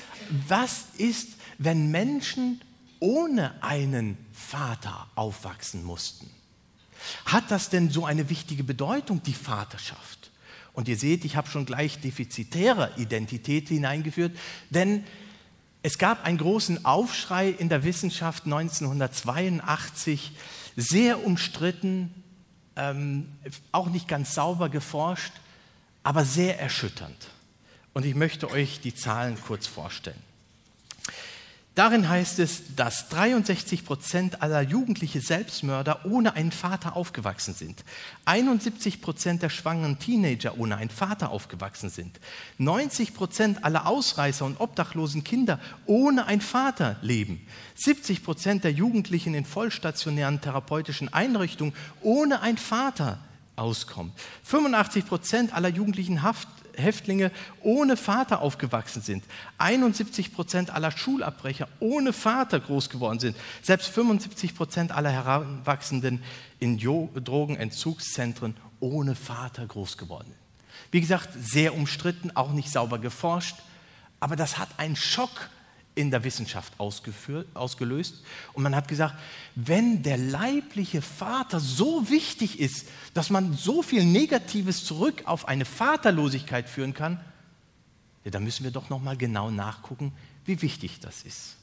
was 0.46 0.86
ist, 0.96 1.28
wenn 1.58 1.90
Menschen 1.90 2.62
ohne 3.00 3.62
einen 3.62 4.16
Vater 4.32 5.08
aufwachsen 5.14 5.84
mussten. 5.84 6.30
Hat 7.24 7.50
das 7.50 7.70
denn 7.70 7.90
so 7.90 8.04
eine 8.04 8.28
wichtige 8.28 8.64
Bedeutung, 8.64 9.22
die 9.22 9.34
Vaterschaft? 9.34 10.30
Und 10.72 10.88
ihr 10.88 10.96
seht, 10.96 11.24
ich 11.24 11.36
habe 11.36 11.48
schon 11.48 11.66
gleich 11.66 12.00
defizitäre 12.00 12.92
Identität 12.96 13.68
hineingeführt, 13.68 14.36
denn 14.70 15.04
es 15.82 15.98
gab 15.98 16.24
einen 16.24 16.38
großen 16.38 16.84
Aufschrei 16.84 17.48
in 17.48 17.68
der 17.68 17.84
Wissenschaft 17.84 18.44
1982, 18.44 20.32
sehr 20.76 21.24
umstritten, 21.24 22.12
ähm, 22.76 23.28
auch 23.72 23.88
nicht 23.88 24.08
ganz 24.08 24.34
sauber 24.34 24.68
geforscht, 24.68 25.32
aber 26.02 26.24
sehr 26.24 26.60
erschütternd. 26.60 27.28
Und 27.92 28.04
ich 28.04 28.14
möchte 28.14 28.50
euch 28.50 28.80
die 28.80 28.94
Zahlen 28.94 29.36
kurz 29.40 29.66
vorstellen. 29.66 30.22
Darin 31.78 32.08
heißt 32.08 32.40
es, 32.40 32.74
dass 32.74 33.08
63 33.08 33.84
Prozent 33.84 34.42
aller 34.42 34.62
jugendlichen 34.62 35.20
Selbstmörder 35.20 36.04
ohne 36.06 36.34
einen 36.34 36.50
Vater 36.50 36.96
aufgewachsen 36.96 37.54
sind. 37.54 37.84
71 38.24 39.00
Prozent 39.00 39.42
der 39.42 39.48
schwangeren 39.48 40.00
Teenager 40.00 40.58
ohne 40.58 40.76
einen 40.76 40.90
Vater 40.90 41.30
aufgewachsen 41.30 41.88
sind. 41.88 42.18
90 42.58 43.14
Prozent 43.14 43.64
aller 43.64 43.86
Ausreißer 43.86 44.44
und 44.44 44.58
obdachlosen 44.58 45.22
Kinder 45.22 45.60
ohne 45.86 46.26
einen 46.26 46.40
Vater 46.40 46.96
leben. 47.00 47.46
70 47.76 48.24
Prozent 48.24 48.64
der 48.64 48.72
Jugendlichen 48.72 49.34
in 49.34 49.44
vollstationären 49.44 50.40
therapeutischen 50.40 51.12
Einrichtungen 51.12 51.74
ohne 52.00 52.40
einen 52.42 52.58
Vater 52.58 53.20
auskommen. 53.54 54.12
85 54.42 55.06
Prozent 55.06 55.54
aller 55.54 55.68
jugendlichen 55.68 56.22
Haft 56.22 56.48
Häftlinge 56.78 57.30
ohne 57.62 57.96
Vater 57.96 58.40
aufgewachsen 58.40 59.02
sind. 59.02 59.24
71 59.58 60.32
Prozent 60.34 60.70
aller 60.70 60.90
Schulabbrecher 60.90 61.68
ohne 61.80 62.12
Vater 62.12 62.60
groß 62.60 62.88
geworden 62.90 63.18
sind. 63.18 63.36
Selbst 63.62 63.88
75 63.88 64.54
Prozent 64.54 64.92
aller 64.92 65.10
Heranwachsenden 65.10 66.22
in 66.58 66.78
Drogenentzugszentren 66.78 68.56
ohne 68.80 69.14
Vater 69.14 69.66
groß 69.66 69.98
geworden. 69.98 70.32
Wie 70.90 71.00
gesagt, 71.00 71.30
sehr 71.40 71.74
umstritten, 71.74 72.30
auch 72.34 72.52
nicht 72.52 72.70
sauber 72.70 72.98
geforscht. 72.98 73.56
Aber 74.20 74.36
das 74.36 74.58
hat 74.58 74.68
einen 74.78 74.96
Schock 74.96 75.50
in 75.98 76.12
der 76.12 76.22
Wissenschaft 76.22 76.72
ausgelöst. 76.78 78.22
Und 78.52 78.62
man 78.62 78.76
hat 78.76 78.86
gesagt, 78.86 79.16
wenn 79.56 80.04
der 80.04 80.16
leibliche 80.16 81.02
Vater 81.02 81.58
so 81.58 82.08
wichtig 82.08 82.60
ist, 82.60 82.86
dass 83.14 83.30
man 83.30 83.56
so 83.56 83.82
viel 83.82 84.04
Negatives 84.04 84.84
zurück 84.84 85.22
auf 85.24 85.48
eine 85.48 85.64
Vaterlosigkeit 85.64 86.68
führen 86.68 86.94
kann, 86.94 87.20
ja, 88.24 88.30
dann 88.30 88.44
müssen 88.44 88.62
wir 88.62 88.70
doch 88.70 88.90
noch 88.90 89.02
mal 89.02 89.16
genau 89.16 89.50
nachgucken, 89.50 90.12
wie 90.44 90.62
wichtig 90.62 91.00
das 91.00 91.22
ist. 91.22 91.56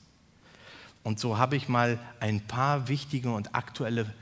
Und 1.01 1.17
so 1.17 1.37
habe 1.37 1.55
ich 1.55 1.69
mal 1.69 1.97
ein 2.19 2.45
paar 2.45 2.89
wichtige 2.89 3.31
und 3.31 3.55
aktuelle 3.55 4.13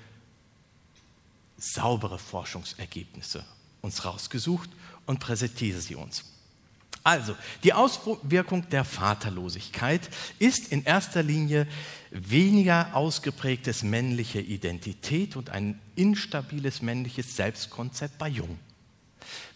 saubere 1.57 2.19
Forschungsergebnisse 2.19 3.43
uns 3.81 4.05
rausgesucht 4.05 4.69
und 5.07 5.19
präsentiere 5.19 5.81
sie 5.81 5.95
uns. 5.95 6.32
Also, 7.03 7.35
die 7.63 7.73
Auswirkung 7.73 8.69
der 8.69 8.85
Vaterlosigkeit 8.85 10.09
ist 10.39 10.71
in 10.71 10.85
erster 10.85 11.21
Linie 11.21 11.67
weniger 12.11 12.95
ausgeprägtes 12.95 13.83
männliche 13.83 14.39
Identität 14.39 15.35
und 15.35 15.49
ein 15.49 15.79
instabiles 15.95 16.81
männliches 16.81 17.35
Selbstkonzept 17.35 18.17
bei 18.17 18.29
Jungen. 18.29 18.57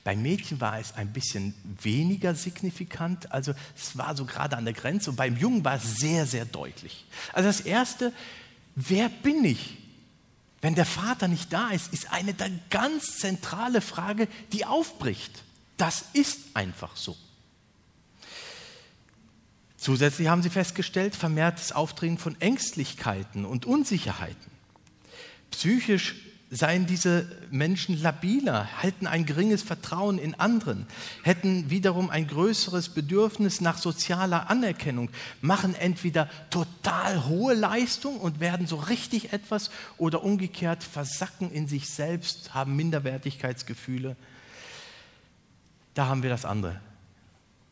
Bei 0.03 0.15
Mädchen 0.15 0.59
war 0.59 0.79
es 0.79 0.93
ein 0.93 1.13
bisschen 1.13 1.53
weniger 1.81 2.35
signifikant, 2.35 3.31
also 3.31 3.53
es 3.75 3.97
war 3.97 4.15
so 4.15 4.25
gerade 4.25 4.57
an 4.57 4.65
der 4.65 4.73
Grenze 4.73 5.09
und 5.09 5.15
beim 5.15 5.37
Jungen 5.37 5.63
war 5.63 5.75
es 5.75 5.97
sehr, 5.97 6.25
sehr 6.25 6.45
deutlich. 6.45 7.05
Also 7.33 7.47
das 7.47 7.61
Erste, 7.61 8.13
wer 8.75 9.09
bin 9.09 9.43
ich? 9.45 9.77
Wenn 10.61 10.75
der 10.75 10.85
Vater 10.85 11.27
nicht 11.27 11.53
da 11.53 11.69
ist, 11.69 11.93
ist 11.93 12.11
eine 12.11 12.33
ganz 12.69 13.17
zentrale 13.17 13.81
Frage, 13.81 14.27
die 14.53 14.65
aufbricht. 14.65 15.43
Das 15.77 16.05
ist 16.13 16.39
einfach 16.53 16.95
so. 16.95 17.15
Zusätzlich 19.77 20.27
haben 20.27 20.41
sie 20.41 20.49
festgestellt, 20.49 21.15
vermehrtes 21.15 21.71
Auftreten 21.71 22.17
von 22.17 22.35
Ängstlichkeiten 22.41 23.45
und 23.45 23.65
Unsicherheiten. 23.65 24.51
Psychisch 25.51 26.15
seien 26.49 26.87
diese 26.87 27.29
Menschen 27.51 28.01
labiler, 28.01 28.81
halten 28.81 29.05
ein 29.05 29.25
geringes 29.25 29.61
Vertrauen 29.61 30.17
in 30.17 30.33
anderen, 30.35 30.87
hätten 31.21 31.69
wiederum 31.69 32.09
ein 32.09 32.25
größeres 32.25 32.89
Bedürfnis 32.89 33.61
nach 33.61 33.77
sozialer 33.77 34.49
Anerkennung, 34.49 35.09
machen 35.41 35.75
entweder 35.75 36.29
total 36.49 37.25
hohe 37.25 37.53
Leistung 37.53 38.17
und 38.19 38.39
werden 38.39 38.65
so 38.65 38.77
richtig 38.77 39.33
etwas 39.33 39.69
oder 39.97 40.23
umgekehrt 40.23 40.83
versacken 40.83 41.51
in 41.51 41.67
sich 41.67 41.89
selbst, 41.89 42.53
haben 42.53 42.75
Minderwertigkeitsgefühle. 42.75 44.15
Da 45.93 46.07
haben 46.07 46.23
wir 46.23 46.29
das 46.29 46.45
andere. 46.45 46.79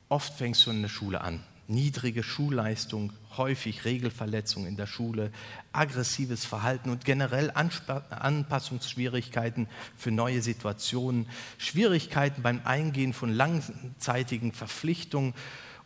Oft 0.09 0.33
fängst 0.33 0.65
du 0.65 0.71
in 0.71 0.81
der 0.81 0.89
Schule 0.89 1.21
an 1.21 1.41
niedrige 1.67 2.23
Schulleistung, 2.23 3.13
häufig 3.37 3.85
Regelverletzungen 3.85 4.67
in 4.67 4.77
der 4.77 4.87
Schule, 4.87 5.31
aggressives 5.71 6.45
Verhalten 6.45 6.89
und 6.89 7.05
generell 7.05 7.51
Anpassungsschwierigkeiten 7.51 9.67
für 9.97 10.11
neue 10.11 10.41
Situationen, 10.41 11.27
Schwierigkeiten 11.57 12.41
beim 12.41 12.61
Eingehen 12.63 13.13
von 13.13 13.31
langzeitigen 13.31 14.51
Verpflichtungen 14.51 15.33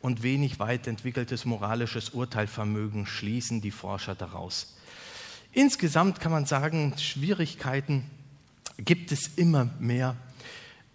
und 0.02 0.24
wenig 0.24 0.60
weit 0.60 0.88
entwickeltes 0.88 1.46
moralisches 1.46 2.12
Urteilvermögen 2.12 3.06
schließen 3.06 3.62
die 3.62 3.72
Forscher 3.72 4.16
daraus. 4.16 4.76
Insgesamt 5.52 6.20
kann 6.20 6.32
man 6.32 6.46
sagen, 6.46 6.94
Schwierigkeiten 6.98 8.06
gibt 8.78 9.12
es 9.12 9.28
immer 9.28 9.70
mehr 9.80 10.16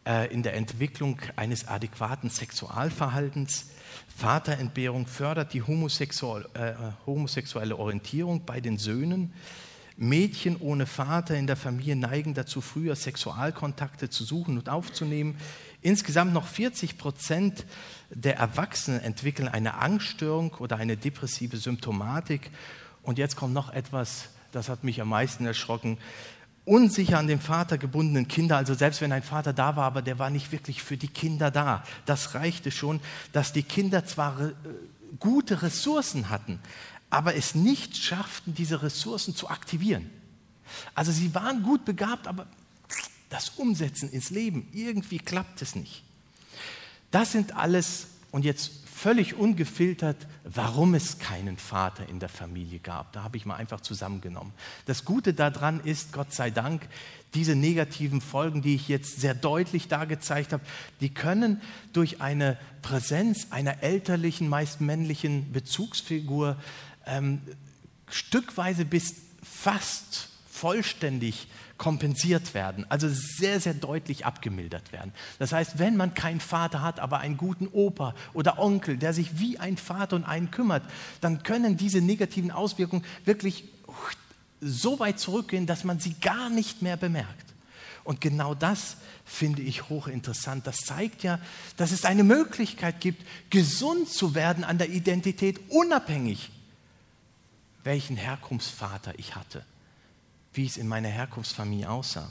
äh, 0.07 0.33
in 0.33 0.43
der 0.43 0.55
Entwicklung 0.55 1.19
eines 1.37 1.67
adäquaten 1.69 2.31
Sexualverhaltens 2.31 3.67
Vaterentbehrung 4.17 5.07
fördert 5.07 5.53
die 5.53 5.63
homosexuelle, 5.63 6.49
äh, 6.55 6.75
homosexuelle 7.07 7.77
Orientierung 7.77 8.45
bei 8.45 8.61
den 8.61 8.79
Söhnen. 8.79 9.33
Mädchen 9.97 10.57
ohne 10.57 10.87
Vater 10.87 11.37
in 11.37 11.47
der 11.47 11.57
Familie 11.57 11.95
neigen 11.95 12.35
dazu, 12.35 12.61
früher 12.61 12.97
Sexualkontakte 12.97 14.11
zu 14.11 14.25
suchen 14.25 14.59
und 14.59 14.69
aufzunehmen. 14.69 15.37
Insgesamt 15.83 16.33
noch 16.33 16.47
40 16.47 16.99
Prozent 16.99 17.65
der 18.11 18.37
Erwachsenen 18.37 19.01
entwickeln 19.01 19.49
eine 19.49 19.75
Angststörung 19.75 20.55
oder 20.55 20.77
eine 20.77 20.97
depressive 20.97 21.57
Symptomatik. 21.57 22.51
Und 23.03 23.19
jetzt 23.19 23.37
kommt 23.37 23.55
noch 23.55 23.73
etwas, 23.73 24.31
das 24.51 24.69
hat 24.69 24.83
mich 24.83 25.01
am 25.01 25.09
meisten 25.09 25.47
erschrocken 25.47 25.99
unsicher 26.65 27.19
an 27.19 27.27
den 27.27 27.41
Vater 27.41 27.79
gebundenen 27.79 28.29
Kinder, 28.29 28.57
also 28.57 28.75
selbst 28.75 29.01
wenn 29.01 29.13
ein 29.13 29.23
Vater 29.23 29.53
da 29.53 29.77
war, 29.77 29.85
aber 29.85 30.03
der 30.03 30.19
war 30.19 30.31
nicht 30.31 30.51
wirklich 30.53 30.83
für 30.83 30.97
die 30.97 31.09
Kinder 31.09 31.51
da. 31.51 31.85
Das 32.07 32.35
reichte 32.35 32.71
schon, 32.71 33.01
dass 33.33 33.53
die 33.53 33.63
Kinder 33.63 34.05
zwar 34.07 34.41
äh, 34.41 34.53
gute 35.19 35.63
Ressourcen 35.63 36.31
hatten, 36.31 36.59
aber 37.11 37.35
es 37.35 37.55
nicht 37.55 37.97
schafften, 37.97 38.55
diese 38.55 38.83
Ressourcen 38.83 39.37
zu 39.37 39.49
aktivieren. 39.49 40.11
Also 40.95 41.13
sie 41.13 41.35
waren 41.35 41.63
gut 41.63 41.85
begabt, 41.85 42.27
aber 42.27 42.47
das 43.29 43.51
Umsetzen 43.51 44.11
ins 44.11 44.31
Leben, 44.31 44.69
irgendwie 44.73 45.19
klappt 45.19 45.61
es 45.61 45.75
nicht. 45.75 46.03
Das 47.11 47.33
sind 47.33 47.57
alles, 47.57 48.07
und 48.31 48.45
jetzt 48.45 48.84
völlig 48.95 49.35
ungefiltert, 49.35 50.17
warum 50.45 50.95
es 50.95 51.19
keinen 51.19 51.57
Vater 51.57 52.09
in 52.09 52.21
der 52.21 52.29
Familie 52.29 52.79
gab. 52.79 53.13
Da 53.13 53.25
habe 53.25 53.37
ich 53.37 53.45
mal 53.45 53.57
einfach 53.57 53.81
zusammengenommen. 53.81 54.53
Das 54.87 55.05
Gute 55.05 55.35
daran 55.35 55.81
ist, 55.81 56.13
Gott 56.13 56.33
sei 56.33 56.51
Dank, 56.51 56.87
diese 57.35 57.57
negativen 57.57 58.21
Folgen, 58.21 58.63
die 58.63 58.77
ich 58.77 58.89
jetzt 58.89 59.21
sehr 59.21 59.35
deutlich 59.35 59.89
dargezeigt 59.89 60.53
habe, 60.53 60.63
die 61.01 61.13
können 61.13 61.61
durch 61.93 62.21
eine 62.21 62.57
Präsenz 62.83 63.49
einer 63.51 63.83
elterlichen, 63.83 64.49
meist 64.49 64.81
männlichen 64.81 65.53
Bezugsfigur 65.53 66.57
ähm, 67.05 67.43
stückweise 68.09 68.85
bis 68.85 69.17
fast 69.43 70.29
vollständig 70.49 71.49
kompensiert 71.77 72.55
werden, 72.55 72.87
also 72.89 73.09
sehr, 73.09 73.59
sehr 73.61 73.75
deutlich 73.75 74.25
abgemildert 74.25 74.93
werden. 74.93 75.13
Das 75.39 75.53
heißt, 75.53 75.79
wenn 75.79 75.97
man 75.97 76.15
keinen 76.15 76.41
Vater 76.41 76.83
hat, 76.83 77.01
aber 77.01 77.19
einen 77.19 77.37
guten 77.37 77.67
Opa 77.69 78.15
oder 78.33 78.59
Onkel, 78.59 78.97
der 78.97 79.13
sich 79.13 79.41
wie 79.41 79.59
ein 79.59 79.77
Vater 79.77 80.17
um 80.17 80.25
einen 80.25 80.51
kümmert, 80.51 80.85
dann 81.21 81.43
können 81.43 81.77
diese 81.77 82.01
negativen 82.01 82.51
Auswirkungen 82.51 83.05
wirklich 83.25 83.65
so 84.61 84.99
weit 85.01 85.19
zurückgehen, 85.19 85.67
dass 85.67 85.85
man 85.85 85.99
sie 85.99 86.15
gar 86.21 86.49
nicht 86.49 86.81
mehr 86.81 86.97
bemerkt. 86.97 87.55
Und 88.05 88.21
genau 88.21 88.55
das 88.55 88.97
finde 89.25 89.63
ich 89.63 89.89
hochinteressant. 89.89 90.67
Das 90.67 90.77
zeigt 90.77 91.23
ja, 91.23 91.41
dass 91.77 91.91
es 91.91 92.05
eine 92.05 92.23
Möglichkeit 92.23 93.01
gibt, 93.01 93.27
gesund 93.51 94.09
zu 94.09 94.35
werden 94.35 94.63
an 94.63 94.79
der 94.79 94.91
Identität, 94.91 95.59
unabhängig, 95.71 96.51
welchen 97.83 98.17
Herkunftsvater 98.17 99.19
ich 99.19 99.35
hatte 99.35 99.65
wie 100.55 100.67
es 100.67 100.77
in 100.77 100.89
meiner 100.89 101.09
Herkunftsfamilie 101.09 101.89
aussah. 101.89 102.31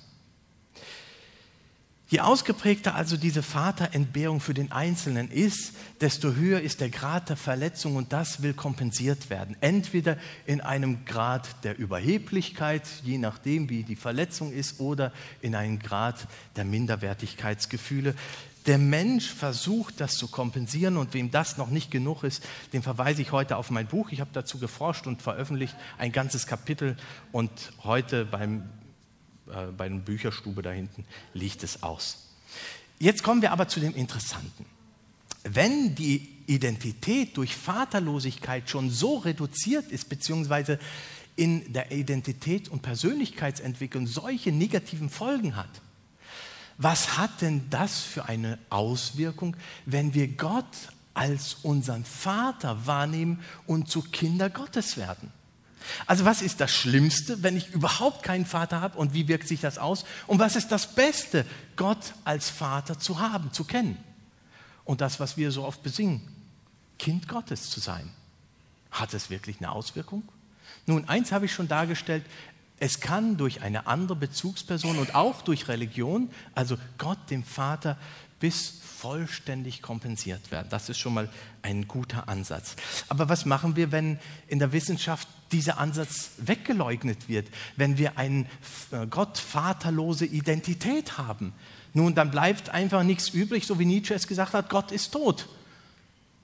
Je 2.13 2.19
ausgeprägter 2.19 2.93
also 2.93 3.17
diese 3.17 3.41
Vaterentbehrung 3.41 4.39
für 4.39 4.53
den 4.53 4.71
Einzelnen 4.71 5.31
ist, 5.31 5.73
desto 5.99 6.35
höher 6.35 6.61
ist 6.61 6.79
der 6.79 6.91
Grad 6.91 7.29
der 7.29 7.37
Verletzung 7.37 7.95
und 7.95 8.13
das 8.13 8.43
will 8.43 8.53
kompensiert 8.53 9.31
werden. 9.31 9.57
Entweder 9.61 10.17
in 10.45 10.61
einem 10.61 11.05
Grad 11.05 11.63
der 11.63 11.79
Überheblichkeit, 11.79 12.83
je 13.03 13.17
nachdem 13.17 13.67
wie 13.69 13.81
die 13.81 13.95
Verletzung 13.95 14.53
ist, 14.53 14.79
oder 14.79 15.11
in 15.41 15.55
einem 15.55 15.79
Grad 15.79 16.27
der 16.55 16.65
Minderwertigkeitsgefühle. 16.65 18.13
Der 18.65 18.77
Mensch 18.77 19.27
versucht, 19.27 19.99
das 19.99 20.17
zu 20.17 20.27
kompensieren 20.27 20.95
und 20.95 21.13
wem 21.13 21.31
das 21.31 21.57
noch 21.57 21.69
nicht 21.69 21.91
genug 21.91 22.23
ist, 22.23 22.43
den 22.71 22.81
verweise 22.81 23.21
ich 23.21 23.31
heute 23.31 23.57
auf 23.57 23.69
mein 23.71 23.87
Buch. 23.87 24.11
Ich 24.11 24.21
habe 24.21 24.29
dazu 24.33 24.57
geforscht 24.57 25.05
und 25.05 25.21
veröffentlicht 25.21 25.75
ein 25.97 26.11
ganzes 26.13 26.47
Kapitel 26.47 26.95
und 27.33 27.51
heute 27.83 28.23
beim, 28.25 28.69
äh, 29.47 29.65
bei 29.77 29.89
der 29.89 29.97
Bücherstube 29.97 30.61
da 30.61 30.71
hinten 30.71 31.05
liegt 31.33 31.63
es 31.63 31.83
aus. 31.83 32.29
Jetzt 32.99 33.21
kommen 33.23 33.41
wir 33.41 33.51
aber 33.51 33.67
zu 33.67 33.79
dem 33.79 33.95
Interessanten. 33.95 34.65
wenn 35.45 35.93
die 35.93 36.29
Identität 36.47 37.35
durch 37.35 37.55
Vaterlosigkeit 37.55 38.69
schon 38.69 38.89
so 38.89 39.17
reduziert 39.17 39.91
ist, 39.91 40.07
beziehungsweise 40.07 40.79
in 41.35 41.73
der 41.73 41.91
Identität 41.91 42.69
und 42.69 42.81
Persönlichkeitsentwicklung 42.81 44.07
solche 44.07 44.51
negativen 44.51 45.09
Folgen 45.09 45.55
hat, 45.55 45.81
was 46.77 47.17
hat 47.17 47.41
denn 47.41 47.69
das 47.69 48.01
für 48.01 48.25
eine 48.25 48.57
Auswirkung, 48.69 49.55
wenn 49.85 50.13
wir 50.13 50.27
Gott 50.27 50.65
als 51.13 51.57
unseren 51.61 52.05
Vater 52.05 52.85
wahrnehmen 52.85 53.43
und 53.67 53.89
zu 53.89 54.01
Kinder 54.01 54.49
Gottes 54.49 54.97
werden? 54.97 55.31
Also 56.05 56.25
was 56.25 56.41
ist 56.41 56.61
das 56.61 56.71
Schlimmste, 56.71 57.43
wenn 57.43 57.57
ich 57.57 57.69
überhaupt 57.69 58.23
keinen 58.23 58.45
Vater 58.45 58.81
habe 58.81 58.97
und 58.97 59.13
wie 59.13 59.27
wirkt 59.27 59.47
sich 59.47 59.61
das 59.61 59.77
aus? 59.77 60.05
Und 60.27 60.39
was 60.39 60.55
ist 60.55 60.71
das 60.71 60.95
Beste, 60.95 61.45
Gott 61.75 62.13
als 62.23 62.49
Vater 62.49 62.99
zu 62.99 63.19
haben, 63.19 63.51
zu 63.51 63.65
kennen? 63.65 63.97
Und 64.85 65.01
das, 65.01 65.19
was 65.19 65.37
wir 65.37 65.51
so 65.51 65.65
oft 65.65 65.83
besingen, 65.83 66.21
Kind 66.99 67.27
Gottes 67.27 67.69
zu 67.69 67.79
sein. 67.79 68.09
Hat 68.91 69.13
es 69.13 69.29
wirklich 69.29 69.57
eine 69.57 69.71
Auswirkung? 69.71 70.23
Nun, 70.85 71.07
eins 71.07 71.31
habe 71.31 71.45
ich 71.45 71.53
schon 71.53 71.67
dargestellt, 71.67 72.25
es 72.83 72.99
kann 72.99 73.37
durch 73.37 73.61
eine 73.61 73.87
andere 73.87 74.17
Bezugsperson 74.17 74.97
und 74.97 75.15
auch 75.15 75.41
durch 75.41 75.69
Religion, 75.69 76.29
also 76.53 76.75
Gott, 76.97 77.17
dem 77.29 77.45
Vater, 77.45 77.97
bis 78.41 78.81
vollständig 78.97 79.81
kompensiert 79.81 80.51
werden. 80.51 80.67
Das 80.69 80.89
ist 80.89 80.97
schon 80.97 81.13
mal 81.13 81.29
ein 81.61 81.87
guter 81.87 82.27
Ansatz. 82.27 82.75
Aber 83.07 83.29
was 83.29 83.45
machen 83.45 83.77
wir, 83.77 83.93
wenn 83.93 84.19
in 84.47 84.59
der 84.59 84.73
Wissenschaft 84.73 85.29
dieser 85.53 85.77
Ansatz 85.77 86.31
weggeleugnet 86.39 87.29
wird, 87.29 87.47
wenn 87.77 87.97
wir 87.97 88.17
eine 88.17 88.47
äh, 88.91 89.07
gottvaterlose 89.07 90.25
Identität 90.25 91.17
haben? 91.17 91.53
Nun, 91.93 92.15
dann 92.15 92.31
bleibt 92.31 92.69
einfach 92.69 93.03
nichts 93.03 93.29
übrig, 93.29 93.65
so 93.65 93.79
wie 93.79 93.85
Nietzsche 93.85 94.13
es 94.13 94.27
gesagt 94.27 94.53
hat, 94.53 94.69
Gott 94.69 94.91
ist 94.91 95.11
tot. 95.11 95.47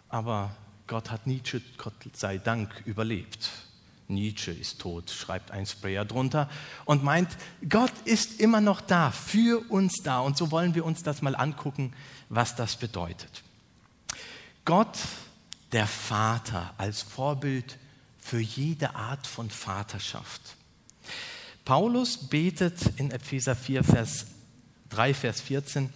Aber 0.08 0.55
Gott 0.88 1.12
hat 1.12 1.27
Nietzsche, 1.27 1.62
Gott 1.77 1.96
sei 2.13 2.38
Dank, 2.38 2.81
überlebt. 2.86 3.50
Nietzsche 4.10 4.51
ist 4.51 4.80
tot, 4.80 5.10
schreibt 5.10 5.51
ein 5.51 5.66
Sprayer 5.66 6.04
drunter 6.06 6.50
und 6.86 7.04
meint, 7.04 7.30
Gott 7.68 7.94
ist 8.06 8.39
immer 8.39 8.60
noch 8.60 8.82
da, 8.82 9.12
für 9.12 9.63
uns 9.70 10.01
da. 10.04 10.20
Und 10.20 10.38
so 10.38 10.51
wollen 10.51 10.75
wir 10.75 10.86
uns 10.86 11.04
das 11.04 11.22
mal 11.22 11.36
angucken, 11.36 11.94
was 12.30 12.56
das 12.56 12.75
bedeutet. 12.75 13.44
Gott, 14.66 14.98
der 15.72 15.88
Vater, 15.88 16.74
als 16.78 17.01
Vorbild 17.01 17.78
für 18.20 18.39
jede 18.39 18.96
Art 18.96 19.25
von 19.25 19.50
Vaterschaft. 19.50 20.42
Paulus 21.66 22.18
betet 22.18 22.80
in 22.98 23.12
Epheser 23.12 23.56
4, 23.56 23.84
Vers 23.84 24.25
3, 24.89 25.13
Vers 25.13 25.42
14, 25.42 25.94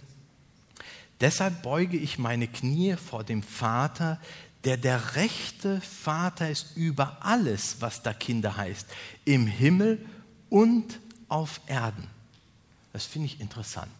Deshalb 1.20 1.62
beuge 1.62 1.96
ich 1.96 2.18
meine 2.18 2.48
Knie 2.48 2.96
vor 2.96 3.24
dem 3.24 3.42
Vater, 3.42 4.20
der 4.64 4.76
der 4.76 5.16
rechte 5.16 5.80
Vater 5.80 6.50
ist 6.50 6.76
über 6.76 7.18
alles, 7.20 7.76
was 7.80 8.02
da 8.02 8.12
Kinder 8.12 8.56
heißt, 8.56 8.86
im 9.24 9.46
Himmel 9.46 10.04
und 10.48 11.00
auf 11.28 11.60
Erden. 11.66 12.08
Das 12.92 13.04
finde 13.04 13.26
ich 13.26 13.40
interessant. 13.40 13.90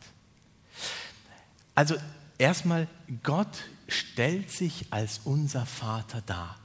Also 1.75 1.97
erstmal, 2.38 2.88
Gott 3.23 3.64
stellt 3.88 4.50
sich 4.50 4.87
als 4.90 5.21
unser 5.25 5.66
Vater 5.66 6.23
dar. 6.25 6.56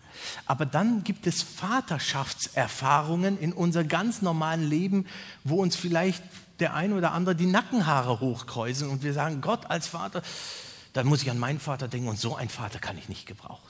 Aber 0.46 0.66
dann 0.66 1.04
gibt 1.04 1.28
es 1.28 1.42
Vaterschaftserfahrungen 1.42 3.40
in 3.40 3.54
unser 3.54 3.84
ganz 3.84 4.22
normalen 4.22 4.68
Leben, 4.68 5.06
wo 5.44 5.62
uns 5.62 5.76
vielleicht 5.76 6.24
der 6.60 6.74
eine 6.74 6.96
oder 6.96 7.14
andere 7.14 7.36
die 7.36 7.46
Nackenhaare 7.46 8.20
hochkreuzen 8.20 8.90
und 8.90 9.04
wir 9.04 9.14
sagen, 9.14 9.42
Gott 9.42 9.70
als 9.72 9.88
Vater, 9.88 10.22
dann 10.94 11.08
muss 11.08 11.22
ich 11.22 11.32
an 11.32 11.40
meinen 11.40 11.60
Vater 11.60 11.88
denken 11.88 12.10
und 12.10 12.20
so 12.20 12.36
einen 12.36 12.50
Vater 12.50 12.80
kann 12.80 12.98
ich 12.98 13.08
nicht 13.08 13.26
gebrauchen. 13.26 13.69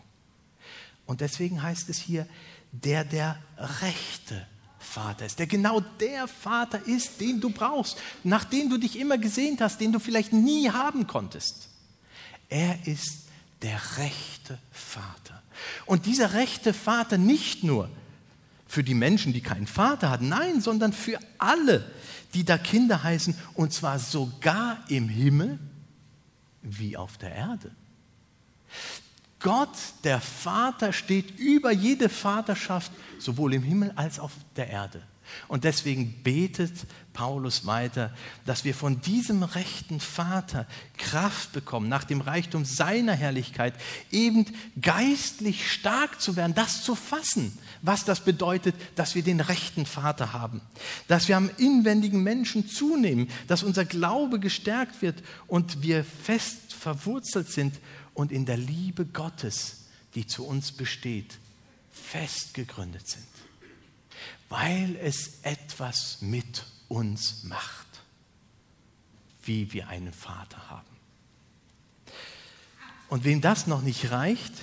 Und 1.10 1.22
deswegen 1.22 1.64
heißt 1.64 1.90
es 1.90 1.98
hier, 1.98 2.28
der 2.72 3.04
der 3.04 3.40
rechte 3.58 4.46
Vater 4.78 5.26
ist, 5.26 5.40
der 5.40 5.48
genau 5.48 5.80
der 6.00 6.28
Vater 6.28 6.86
ist, 6.86 7.20
den 7.20 7.42
du 7.42 7.50
brauchst, 7.50 7.98
nach 8.24 8.44
dem 8.44 8.70
du 8.70 8.78
dich 8.78 8.96
immer 8.96 9.18
gesehnt 9.18 9.60
hast, 9.60 9.82
den 9.82 9.92
du 9.92 9.98
vielleicht 9.98 10.34
nie 10.34 10.70
haben 10.70 11.08
konntest. 11.08 11.70
Er 12.48 12.86
ist 12.86 13.24
der 13.64 13.82
rechte 13.98 14.60
Vater. 14.72 15.42
Und 15.88 16.06
dieser 16.06 16.34
rechte 16.34 16.76
Vater 16.76 17.18
nicht 17.18 17.64
nur 17.64 17.90
für 18.68 18.84
die 18.84 18.94
Menschen, 18.94 19.34
die 19.34 19.42
keinen 19.42 19.66
Vater 19.66 20.12
hatten, 20.12 20.30
nein, 20.30 20.62
sondern 20.62 20.94
für 20.94 21.18
alle, 21.40 21.92
die 22.36 22.44
da 22.44 22.60
Kinder 22.60 23.02
heißen, 23.02 23.34
und 23.56 23.74
zwar 23.74 23.98
sogar 23.98 24.86
im 24.90 25.10
Himmel 25.10 25.58
wie 26.62 26.96
auf 26.96 27.18
der 27.18 27.34
Erde. 27.34 27.72
Gott, 29.40 29.70
der 30.04 30.20
Vater, 30.20 30.94
steht 30.94 31.40
über 31.40 31.72
jede 31.72 32.10
Vaterschaft, 32.10 32.92
sowohl 33.20 33.54
im 33.54 33.64
Himmel 33.64 33.92
als 33.96 34.20
auch 34.20 34.26
auf 34.26 34.34
der 34.56 34.70
Erde. 34.70 35.02
Und 35.48 35.64
deswegen 35.64 36.22
betet 36.24 36.74
Paulus 37.14 37.66
weiter, 37.66 38.14
dass 38.46 38.64
wir 38.64 38.74
von 38.74 39.02
diesem 39.02 39.44
rechten 39.44 40.00
Vater 40.00 40.66
Kraft 40.98 41.52
bekommen, 41.52 41.90
nach 41.90 42.04
dem 42.04 42.22
Reichtum 42.22 42.66
seiner 42.66 43.14
Herrlichkeit, 43.14 43.74
eben 44.12 44.46
geistlich 44.82 45.72
stark 45.72 46.22
zu 46.22 46.36
werden, 46.36 46.54
das 46.56 46.84
zu 46.84 46.96
fassen, 46.96 47.58
was 47.82 48.06
das 48.06 48.22
bedeutet, 48.22 48.76
dass 48.96 49.16
wir 49.16 49.24
den 49.24 49.40
rechten 49.40 49.86
Vater 49.86 50.34
haben, 50.34 50.62
dass 51.08 51.28
wir 51.28 51.38
am 51.38 51.50
inwendigen 51.58 52.24
Menschen 52.24 52.68
zunehmen, 52.68 53.30
dass 53.48 53.64
unser 53.64 53.86
Glaube 53.86 54.40
gestärkt 54.40 55.02
wird 55.02 55.22
und 55.48 55.82
wir 55.82 56.04
fest 56.04 56.74
verwurzelt 56.74 57.50
sind 57.50 57.76
und 58.20 58.32
in 58.32 58.46
der 58.46 58.58
Liebe 58.58 59.06
Gottes, 59.06 59.86
die 60.16 60.28
zu 60.28 60.46
uns 60.46 60.72
besteht, 60.72 61.38
fest 61.92 62.54
gegründet 62.54 63.08
sind 63.08 63.26
weil 64.50 64.98
es 65.02 65.40
etwas 65.44 66.18
mit 66.22 66.66
uns 66.88 67.44
macht, 67.44 67.88
wie 69.44 69.72
wir 69.72 69.88
einen 69.88 70.12
Vater 70.12 70.70
haben. 70.70 70.88
Und 73.08 73.24
wem 73.24 73.42
das 73.42 73.68
noch 73.68 73.82
nicht 73.82 74.12
reicht, 74.12 74.54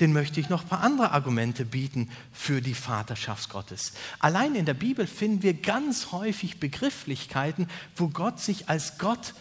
den 0.00 0.12
möchte 0.12 0.40
ich 0.40 0.48
noch 0.48 0.62
ein 0.62 0.68
paar 0.68 0.82
andere 0.82 1.12
Argumente 1.12 1.64
bieten 1.64 2.10
für 2.32 2.60
die 2.60 2.74
Vaterschaft 2.74 3.50
Gottes. 3.50 3.92
Allein 4.18 4.54
in 4.54 4.64
der 4.64 4.74
Bibel 4.74 5.06
finden 5.06 5.42
wir 5.42 5.54
ganz 5.54 6.10
häufig 6.12 6.58
Begrifflichkeiten, 6.58 7.68
wo 7.96 8.08
Gott 8.08 8.40
sich 8.40 8.68
als 8.68 8.98
Gott 8.98 9.34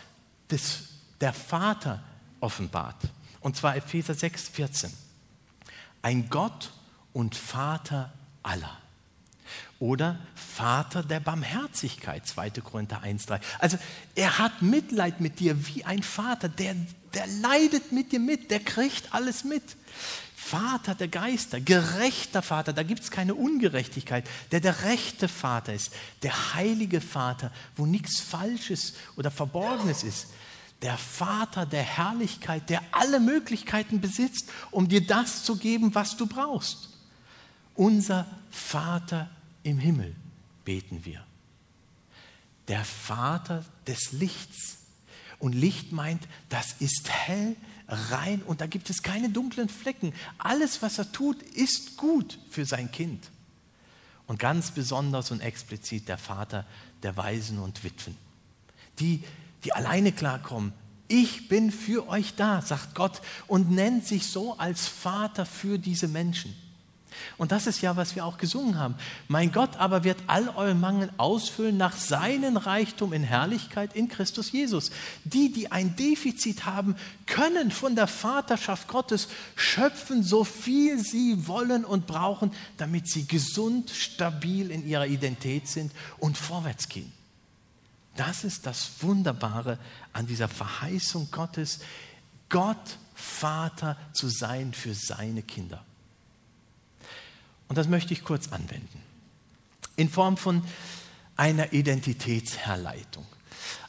des, 0.50 0.90
der 1.22 1.34
Vater 1.34 2.04
offenbart. 2.42 3.02
Und 3.42 3.58
zwar 3.58 3.76
Epheser 3.76 4.14
6, 4.14 4.50
14. 4.50 4.94
Ein 6.02 6.30
Gott 6.30 6.72
und 7.14 7.36
Vater 7.36 8.14
aller. 8.44 8.78
Oder 9.80 10.20
Vater 10.36 11.04
der 11.04 11.20
Barmherzigkeit, 11.20 12.26
2. 12.26 12.52
Korinther 12.62 13.04
1,3. 13.04 13.42
Also 13.60 13.78
er 14.16 14.38
hat 14.38 14.62
Mitleid 14.62 15.20
mit 15.20 15.40
dir 15.40 15.68
wie 15.68 15.84
ein 15.84 16.04
Vater, 16.04 16.50
der, 16.50 16.76
der 17.14 17.28
leidet 17.28 17.92
mit 17.92 18.12
dir 18.12 18.20
mit, 18.20 18.52
der 18.52 18.60
kriegt 18.60 19.14
alles 19.14 19.44
mit. 19.44 19.64
Vater 20.36 20.96
der 20.96 21.08
Geister, 21.08 21.62
gerechter 21.62 22.42
Vater, 22.42 22.74
da 22.74 22.84
gibt 22.84 23.02
es 23.02 23.12
keine 23.12 23.36
Ungerechtigkeit, 23.36 24.28
der 24.52 24.60
der 24.60 24.84
rechte 24.84 25.28
Vater 25.28 25.74
ist, 25.74 25.94
der 26.24 26.56
heilige 26.56 27.00
Vater, 27.00 27.52
wo 27.76 27.86
nichts 27.86 28.20
Falsches 28.20 28.94
oder 29.16 29.32
Verborgenes 29.32 30.04
ist. 30.04 30.28
Der 30.82 30.98
Vater 30.98 31.66
der 31.66 31.84
Herrlichkeit, 31.84 32.70
der 32.70 32.82
alle 32.92 33.20
Möglichkeiten 33.20 34.02
besitzt, 34.02 34.50
um 34.72 34.88
dir 34.88 35.06
das 35.06 35.44
zu 35.44 35.58
geben, 35.58 35.94
was 35.94 36.18
du 36.18 36.26
brauchst. 36.26 36.90
Unser 37.76 38.26
Vater 38.50 39.30
im 39.64 39.78
Himmel 39.78 40.16
beten 40.66 41.06
wir. 41.06 41.24
Der 42.68 42.84
Vater 42.84 43.64
des 43.88 44.12
Lichts. 44.12 44.78
Und 45.40 45.54
Licht 45.54 45.92
meint, 45.92 46.28
das 46.50 46.74
ist 46.80 47.10
hell, 47.10 47.56
rein 47.88 48.42
und 48.44 48.62
da 48.62 48.68
gibt 48.68 48.90
es 48.90 49.04
keine 49.04 49.30
dunklen 49.30 49.70
Flecken. 49.70 50.14
Alles, 50.38 50.82
was 50.82 50.98
er 50.98 51.12
tut, 51.12 51.42
ist 51.42 51.98
gut 51.98 52.40
für 52.50 52.66
sein 52.66 52.92
Kind. 52.92 53.30
Und 54.28 54.40
ganz 54.40 54.72
besonders 54.72 55.32
und 55.32 55.42
explizit 55.42 56.08
der 56.08 56.18
Vater 56.18 56.66
der 57.04 57.18
Waisen 57.18 57.60
und 57.60 57.84
Witwen. 57.84 58.16
Die, 59.00 59.24
die 59.64 59.74
alleine 59.74 60.12
klarkommen. 60.12 60.74
Ich 61.08 61.50
bin 61.50 61.72
für 61.72 62.08
euch 62.08 62.36
da, 62.36 62.62
sagt 62.62 62.96
Gott 62.96 63.22
und 63.48 63.70
nennt 63.70 64.08
sich 64.08 64.28
so 64.28 64.58
als 64.58 64.88
Vater 64.88 65.46
für 65.46 65.78
diese 65.78 66.08
Menschen. 66.08 66.56
Und 67.38 67.52
das 67.52 67.68
ist 67.68 67.82
ja, 67.82 67.98
was 67.98 68.16
wir 68.16 68.26
auch 68.26 68.38
gesungen 68.38 68.78
haben. 68.78 68.96
Mein 69.28 69.52
Gott 69.52 69.78
aber 69.78 70.04
wird 70.04 70.18
all 70.28 70.50
euren 70.50 70.80
Mangel 70.80 71.12
ausfüllen 71.18 71.78
nach 71.78 71.96
seinem 71.96 72.58
Reichtum 72.58 73.14
in 73.14 73.24
Herrlichkeit 73.24 73.96
in 73.96 74.08
Christus 74.08 74.52
Jesus. 74.52 74.92
Die, 75.24 75.52
die 75.52 75.72
ein 75.72 75.96
Defizit 75.96 76.66
haben, 76.66 76.96
können 77.26 77.72
von 77.72 77.96
der 77.96 78.08
Vaterschaft 78.08 78.88
Gottes 78.88 79.28
schöpfen, 79.56 80.24
so 80.24 80.44
viel 80.44 81.00
sie 81.00 81.48
wollen 81.48 81.86
und 81.86 82.08
brauchen, 82.08 82.52
damit 82.78 83.10
sie 83.10 83.28
gesund, 83.28 83.90
stabil 83.90 84.72
in 84.72 84.88
ihrer 84.88 85.08
Identität 85.08 85.68
sind 85.68 85.92
und 86.20 86.38
vorwärts 86.38 86.90
gehen. 86.90 87.12
Das 88.22 88.44
ist 88.44 88.68
das 88.68 88.92
Wunderbare 89.02 89.80
an 90.14 90.28
dieser 90.28 90.48
Verheißung 90.48 91.30
Gottes. 91.32 91.80
Gott 92.50 93.00
Vater 93.16 93.98
zu 94.14 94.30
sein 94.30 94.74
für 94.74 94.94
seine 94.94 95.42
Kinder. 95.42 95.84
Und 97.68 97.80
das 97.80 97.88
möchte 97.88 98.14
ich 98.14 98.24
kurz 98.24 98.50
anwenden. 98.50 99.02
In 99.96 100.08
Form 100.08 100.38
von 100.38 100.64
einer 101.36 101.74
Identitätsherleitung. 101.74 103.26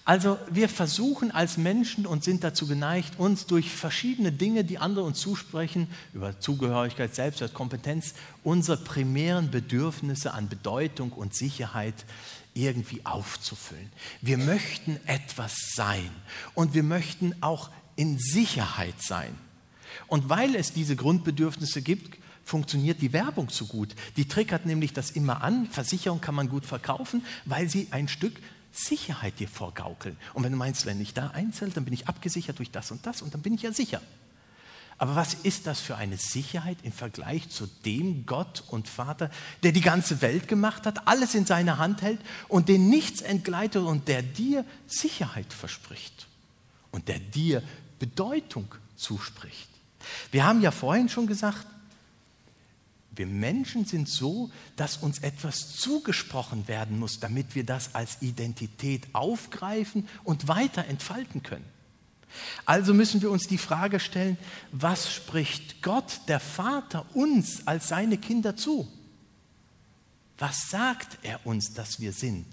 Also 0.06 0.38
wir 0.50 0.70
versuchen 0.70 1.30
als 1.30 1.58
Menschen 1.58 2.06
und 2.06 2.24
sind 2.24 2.42
dazu 2.42 2.66
geneigt, 2.66 3.18
uns 3.18 3.44
durch 3.44 3.70
verschiedene 3.70 4.32
Dinge, 4.32 4.64
die 4.64 4.78
andere 4.78 5.04
uns 5.04 5.20
zusprechen, 5.20 5.88
über 6.14 6.40
Zugehörigkeit, 6.40 7.14
Selbstwert, 7.14 7.52
Kompetenz, 7.52 8.14
unsere 8.42 8.78
primären 8.78 9.50
Bedürfnisse 9.50 10.32
an 10.32 10.48
Bedeutung 10.48 11.12
und 11.12 11.34
Sicherheit 11.34 12.06
irgendwie 12.54 13.04
aufzufüllen. 13.04 13.90
Wir 14.20 14.38
möchten 14.38 14.98
etwas 15.06 15.54
sein 15.74 16.10
und 16.54 16.74
wir 16.74 16.82
möchten 16.82 17.34
auch 17.40 17.70
in 17.96 18.18
Sicherheit 18.18 19.00
sein. 19.00 19.34
Und 20.06 20.28
weil 20.28 20.54
es 20.54 20.72
diese 20.72 20.96
Grundbedürfnisse 20.96 21.82
gibt, 21.82 22.18
funktioniert 22.44 23.00
die 23.00 23.12
Werbung 23.12 23.50
so 23.50 23.66
gut. 23.66 23.94
Die 24.16 24.26
triggert 24.26 24.66
nämlich 24.66 24.92
das 24.92 25.10
immer 25.10 25.42
an. 25.42 25.66
Versicherung 25.66 26.20
kann 26.20 26.34
man 26.34 26.48
gut 26.48 26.66
verkaufen, 26.66 27.24
weil 27.44 27.68
sie 27.68 27.88
ein 27.90 28.08
Stück 28.08 28.34
Sicherheit 28.72 29.38
dir 29.38 29.48
vorgaukeln. 29.48 30.16
Und 30.34 30.44
wenn 30.44 30.52
du 30.52 30.58
meinst, 30.58 30.86
wenn 30.86 31.00
ich 31.00 31.14
da 31.14 31.28
einzähle, 31.28 31.72
dann 31.72 31.84
bin 31.84 31.94
ich 31.94 32.08
abgesichert 32.08 32.58
durch 32.58 32.70
das 32.70 32.90
und 32.90 33.06
das 33.06 33.22
und 33.22 33.34
dann 33.34 33.42
bin 33.42 33.54
ich 33.54 33.62
ja 33.62 33.72
sicher. 33.72 34.00
Aber 34.98 35.16
was 35.16 35.34
ist 35.34 35.66
das 35.66 35.80
für 35.80 35.96
eine 35.96 36.16
Sicherheit 36.16 36.78
im 36.82 36.92
Vergleich 36.92 37.48
zu 37.48 37.66
dem 37.84 38.26
Gott 38.26 38.62
und 38.68 38.88
Vater, 38.88 39.30
der 39.62 39.72
die 39.72 39.80
ganze 39.80 40.22
Welt 40.22 40.48
gemacht 40.48 40.86
hat, 40.86 41.08
alles 41.08 41.34
in 41.34 41.46
seiner 41.46 41.78
Hand 41.78 42.02
hält 42.02 42.20
und 42.48 42.68
den 42.68 42.88
nichts 42.88 43.20
entgleitet 43.20 43.82
und 43.82 44.08
der 44.08 44.22
dir 44.22 44.64
Sicherheit 44.86 45.52
verspricht 45.52 46.28
und 46.90 47.08
der 47.08 47.18
dir 47.18 47.62
Bedeutung 47.98 48.74
zuspricht? 48.96 49.68
Wir 50.30 50.44
haben 50.44 50.60
ja 50.60 50.70
vorhin 50.70 51.08
schon 51.08 51.26
gesagt, 51.26 51.66
wir 53.14 53.26
Menschen 53.26 53.84
sind 53.84 54.08
so, 54.08 54.50
dass 54.76 54.96
uns 54.96 55.18
etwas 55.18 55.76
zugesprochen 55.76 56.66
werden 56.66 56.98
muss, 56.98 57.20
damit 57.20 57.54
wir 57.54 57.64
das 57.64 57.94
als 57.94 58.22
Identität 58.22 59.06
aufgreifen 59.12 60.08
und 60.24 60.48
weiter 60.48 60.86
entfalten 60.86 61.42
können. 61.42 61.64
Also 62.64 62.94
müssen 62.94 63.22
wir 63.22 63.30
uns 63.30 63.46
die 63.46 63.58
Frage 63.58 64.00
stellen, 64.00 64.36
was 64.70 65.12
spricht 65.12 65.82
Gott, 65.82 66.20
der 66.28 66.40
Vater, 66.40 67.04
uns 67.14 67.66
als 67.66 67.88
seine 67.88 68.18
Kinder 68.18 68.56
zu? 68.56 68.88
Was 70.38 70.70
sagt 70.70 71.18
er 71.22 71.44
uns, 71.46 71.72
dass 71.74 72.00
wir 72.00 72.12
sind? 72.12 72.46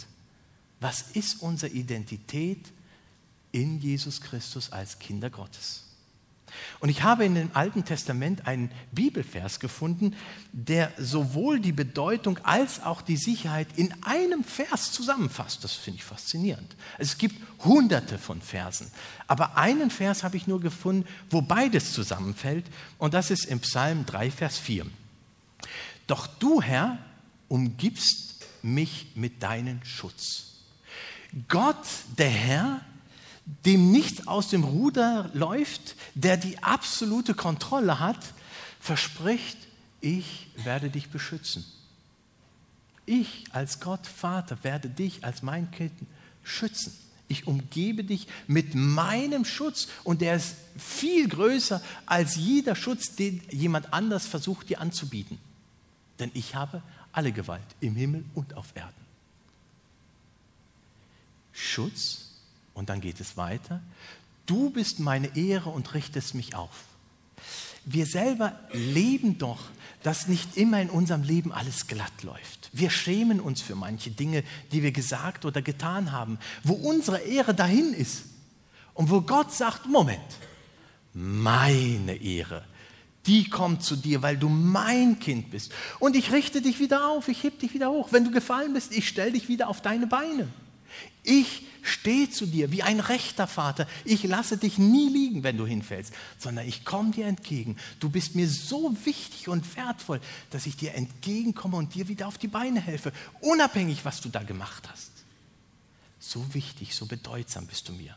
Was 0.79 1.11
ist 1.13 1.41
unsere 1.41 1.73
Identität 1.73 2.71
in 3.51 3.79
Jesus 3.79 4.21
Christus 4.21 4.71
als 4.71 4.99
Kinder 4.99 5.29
Gottes? 5.29 5.88
Und 6.79 6.89
ich 6.89 7.03
habe 7.03 7.25
in 7.25 7.35
dem 7.35 7.51
Alten 7.53 7.85
Testament 7.85 8.47
einen 8.47 8.71
Bibelvers 8.91 9.59
gefunden, 9.59 10.15
der 10.51 10.91
sowohl 10.97 11.59
die 11.59 11.71
Bedeutung 11.71 12.39
als 12.43 12.83
auch 12.83 13.01
die 13.01 13.17
Sicherheit 13.17 13.67
in 13.75 13.93
einem 14.03 14.43
Vers 14.43 14.91
zusammenfasst. 14.91 15.63
Das 15.63 15.73
finde 15.73 15.97
ich 15.97 16.03
faszinierend. 16.03 16.75
Es 16.97 17.17
gibt 17.17 17.35
hunderte 17.63 18.17
von 18.17 18.41
Versen, 18.41 18.91
aber 19.27 19.57
einen 19.57 19.91
Vers 19.91 20.23
habe 20.23 20.37
ich 20.37 20.47
nur 20.47 20.61
gefunden, 20.61 21.07
wo 21.29 21.41
beides 21.41 21.93
zusammenfällt, 21.93 22.65
und 22.97 23.13
das 23.13 23.31
ist 23.31 23.45
im 23.45 23.59
Psalm 23.59 24.05
3, 24.05 24.31
Vers 24.31 24.57
4. 24.57 24.85
Doch 26.07 26.27
du, 26.27 26.61
Herr, 26.61 26.97
umgibst 27.47 28.45
mich 28.61 29.11
mit 29.15 29.43
deinem 29.43 29.83
Schutz. 29.83 30.45
Gott, 31.47 31.85
der 32.17 32.29
Herr, 32.29 32.81
dem 33.65 33.91
nichts 33.91 34.27
aus 34.27 34.49
dem 34.49 34.63
Ruder 34.63 35.29
läuft, 35.33 35.95
der 36.15 36.37
die 36.37 36.61
absolute 36.63 37.33
Kontrolle 37.33 37.99
hat, 37.99 38.33
verspricht, 38.79 39.57
ich 40.01 40.47
werde 40.63 40.89
dich 40.89 41.09
beschützen. 41.09 41.65
Ich 43.05 43.45
als 43.51 43.79
Gott 43.79 44.05
Vater 44.05 44.63
werde 44.63 44.89
dich 44.89 45.23
als 45.25 45.41
mein 45.41 45.71
Kind 45.71 45.93
schützen. 46.43 46.93
Ich 47.27 47.47
umgebe 47.47 48.03
dich 48.03 48.27
mit 48.47 48.75
meinem 48.75 49.45
Schutz 49.45 49.87
und 50.03 50.21
der 50.21 50.35
ist 50.35 50.55
viel 50.77 51.27
größer 51.27 51.81
als 52.05 52.35
jeder 52.35 52.75
Schutz, 52.75 53.15
den 53.15 53.41
jemand 53.51 53.93
anders 53.93 54.25
versucht 54.25 54.69
dir 54.69 54.79
anzubieten. 54.79 55.37
Denn 56.19 56.31
ich 56.33 56.55
habe 56.55 56.81
alle 57.11 57.31
Gewalt 57.31 57.61
im 57.81 57.95
Himmel 57.95 58.23
und 58.35 58.55
auf 58.55 58.75
Erden. 58.75 58.93
Schutz 61.51 62.28
und 62.79 62.89
dann 62.89 63.01
geht 63.01 63.19
es 63.19 63.35
weiter. 63.35 63.81
Du 64.45 64.69
bist 64.69 64.99
meine 64.99 65.35
Ehre 65.35 65.69
und 65.69 65.93
richtest 65.93 66.33
mich 66.33 66.55
auf. 66.55 66.85
Wir 67.85 68.05
selber 68.05 68.57
leben 68.71 69.37
doch, 69.37 69.59
dass 70.01 70.27
nicht 70.27 70.55
immer 70.55 70.81
in 70.81 70.89
unserem 70.89 71.23
Leben 71.23 71.51
alles 71.51 71.87
glatt 71.87 72.23
läuft. 72.23 72.69
Wir 72.71 72.89
schämen 72.89 73.41
uns 73.41 73.61
für 73.61 73.75
manche 73.75 74.11
Dinge, 74.11 74.43
die 74.71 74.81
wir 74.81 74.93
gesagt 74.93 75.43
oder 75.43 75.61
getan 75.61 76.13
haben, 76.13 76.39
wo 76.63 76.73
unsere 76.73 77.19
Ehre 77.19 77.53
dahin 77.53 77.93
ist 77.93 78.23
und 78.93 79.09
wo 79.09 79.21
Gott 79.21 79.51
sagt, 79.53 79.85
Moment, 79.85 80.19
meine 81.13 82.15
Ehre, 82.15 82.63
die 83.25 83.49
kommt 83.49 83.83
zu 83.83 83.97
dir, 83.97 84.21
weil 84.21 84.37
du 84.37 84.47
mein 84.47 85.19
Kind 85.19 85.51
bist. 85.51 85.73
Und 85.99 86.15
ich 86.15 86.31
richte 86.31 86.61
dich 86.61 86.79
wieder 86.79 87.09
auf, 87.09 87.27
ich 87.27 87.43
heb 87.43 87.59
dich 87.59 87.73
wieder 87.73 87.91
hoch. 87.91 88.09
Wenn 88.11 88.23
du 88.23 88.31
gefallen 88.31 88.73
bist, 88.73 88.93
ich 88.93 89.09
stelle 89.09 89.33
dich 89.33 89.49
wieder 89.49 89.67
auf 89.67 89.81
deine 89.81 90.07
Beine. 90.07 90.47
Ich 91.23 91.63
stehe 91.81 92.29
zu 92.29 92.45
dir 92.45 92.71
wie 92.71 92.83
ein 92.83 92.99
rechter 92.99 93.47
Vater. 93.47 93.87
Ich 94.05 94.23
lasse 94.23 94.57
dich 94.57 94.77
nie 94.77 95.09
liegen, 95.09 95.43
wenn 95.43 95.57
du 95.57 95.65
hinfällst, 95.65 96.13
sondern 96.37 96.67
ich 96.67 96.85
komme 96.85 97.11
dir 97.11 97.27
entgegen. 97.27 97.77
Du 97.99 98.09
bist 98.09 98.35
mir 98.35 98.47
so 98.47 98.95
wichtig 99.05 99.47
und 99.47 99.75
wertvoll, 99.75 100.21
dass 100.49 100.65
ich 100.65 100.77
dir 100.77 100.93
entgegenkomme 100.95 101.77
und 101.77 101.95
dir 101.95 102.07
wieder 102.07 102.27
auf 102.27 102.37
die 102.37 102.47
Beine 102.47 102.81
helfe, 102.81 103.11
unabhängig, 103.41 104.05
was 104.05 104.21
du 104.21 104.29
da 104.29 104.43
gemacht 104.43 104.89
hast. 104.89 105.11
So 106.19 106.53
wichtig, 106.53 106.95
so 106.95 107.05
bedeutsam 107.05 107.65
bist 107.65 107.87
du 107.87 107.93
mir. 107.93 108.15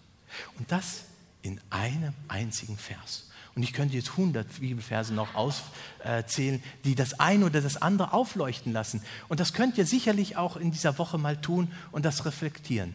Und 0.59 0.71
das 0.73 1.03
in 1.43 1.61
einem 1.71 2.15
einzigen 2.29 2.77
Vers. 2.77 3.25
Und 3.55 3.63
ich 3.63 3.73
könnte 3.73 3.95
jetzt 3.95 4.11
100 4.13 4.61
Bibelverse 4.61 5.13
noch 5.13 5.35
auszählen, 5.35 6.63
die 6.85 6.95
das 6.95 7.21
eine 7.21 7.45
oder 7.47 7.61
das 7.61 7.77
andere 7.77 8.13
aufleuchten 8.13 8.73
lassen. 8.73 9.03
Und 9.29 9.41
das 9.41 9.53
könnt 9.53 9.77
ihr 9.77 9.87
sicherlich 9.87 10.37
auch 10.37 10.57
in 10.57 10.71
dieser 10.71 10.97
Woche 10.99 11.19
mal 11.19 11.41
tun 11.41 11.71
und 11.91 12.05
das 12.05 12.25
reflektieren. 12.25 12.95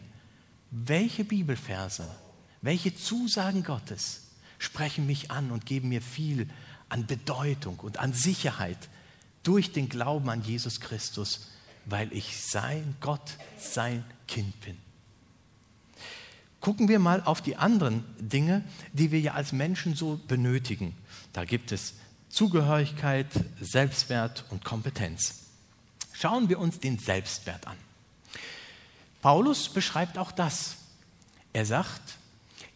Welche 0.70 1.24
Bibelverse, 1.24 2.08
welche 2.60 2.94
Zusagen 2.94 3.62
Gottes 3.62 4.22
sprechen 4.58 5.06
mich 5.06 5.30
an 5.30 5.52
und 5.52 5.64
geben 5.64 5.90
mir 5.90 6.02
viel 6.02 6.48
an 6.88 7.06
Bedeutung 7.06 7.78
und 7.78 7.98
an 7.98 8.12
Sicherheit 8.12 8.88
durch 9.44 9.72
den 9.72 9.88
Glauben 9.88 10.28
an 10.28 10.42
Jesus 10.42 10.80
Christus, 10.80 11.48
weil 11.84 12.12
ich 12.12 12.44
sein 12.44 12.96
Gott, 13.00 13.36
sein 13.58 14.04
Kind 14.26 14.60
bin. 14.60 14.87
Gucken 16.60 16.88
wir 16.88 16.98
mal 16.98 17.22
auf 17.22 17.40
die 17.40 17.56
anderen 17.56 18.04
Dinge, 18.18 18.64
die 18.92 19.12
wir 19.12 19.20
ja 19.20 19.34
als 19.34 19.52
Menschen 19.52 19.94
so 19.94 20.20
benötigen. 20.26 20.96
Da 21.32 21.44
gibt 21.44 21.70
es 21.70 21.94
Zugehörigkeit, 22.30 23.28
Selbstwert 23.60 24.44
und 24.50 24.64
Kompetenz. 24.64 25.44
Schauen 26.12 26.48
wir 26.48 26.58
uns 26.58 26.80
den 26.80 26.98
Selbstwert 26.98 27.66
an. 27.66 27.76
Paulus 29.22 29.68
beschreibt 29.68 30.18
auch 30.18 30.32
das. 30.32 30.76
Er 31.52 31.64
sagt, 31.64 32.18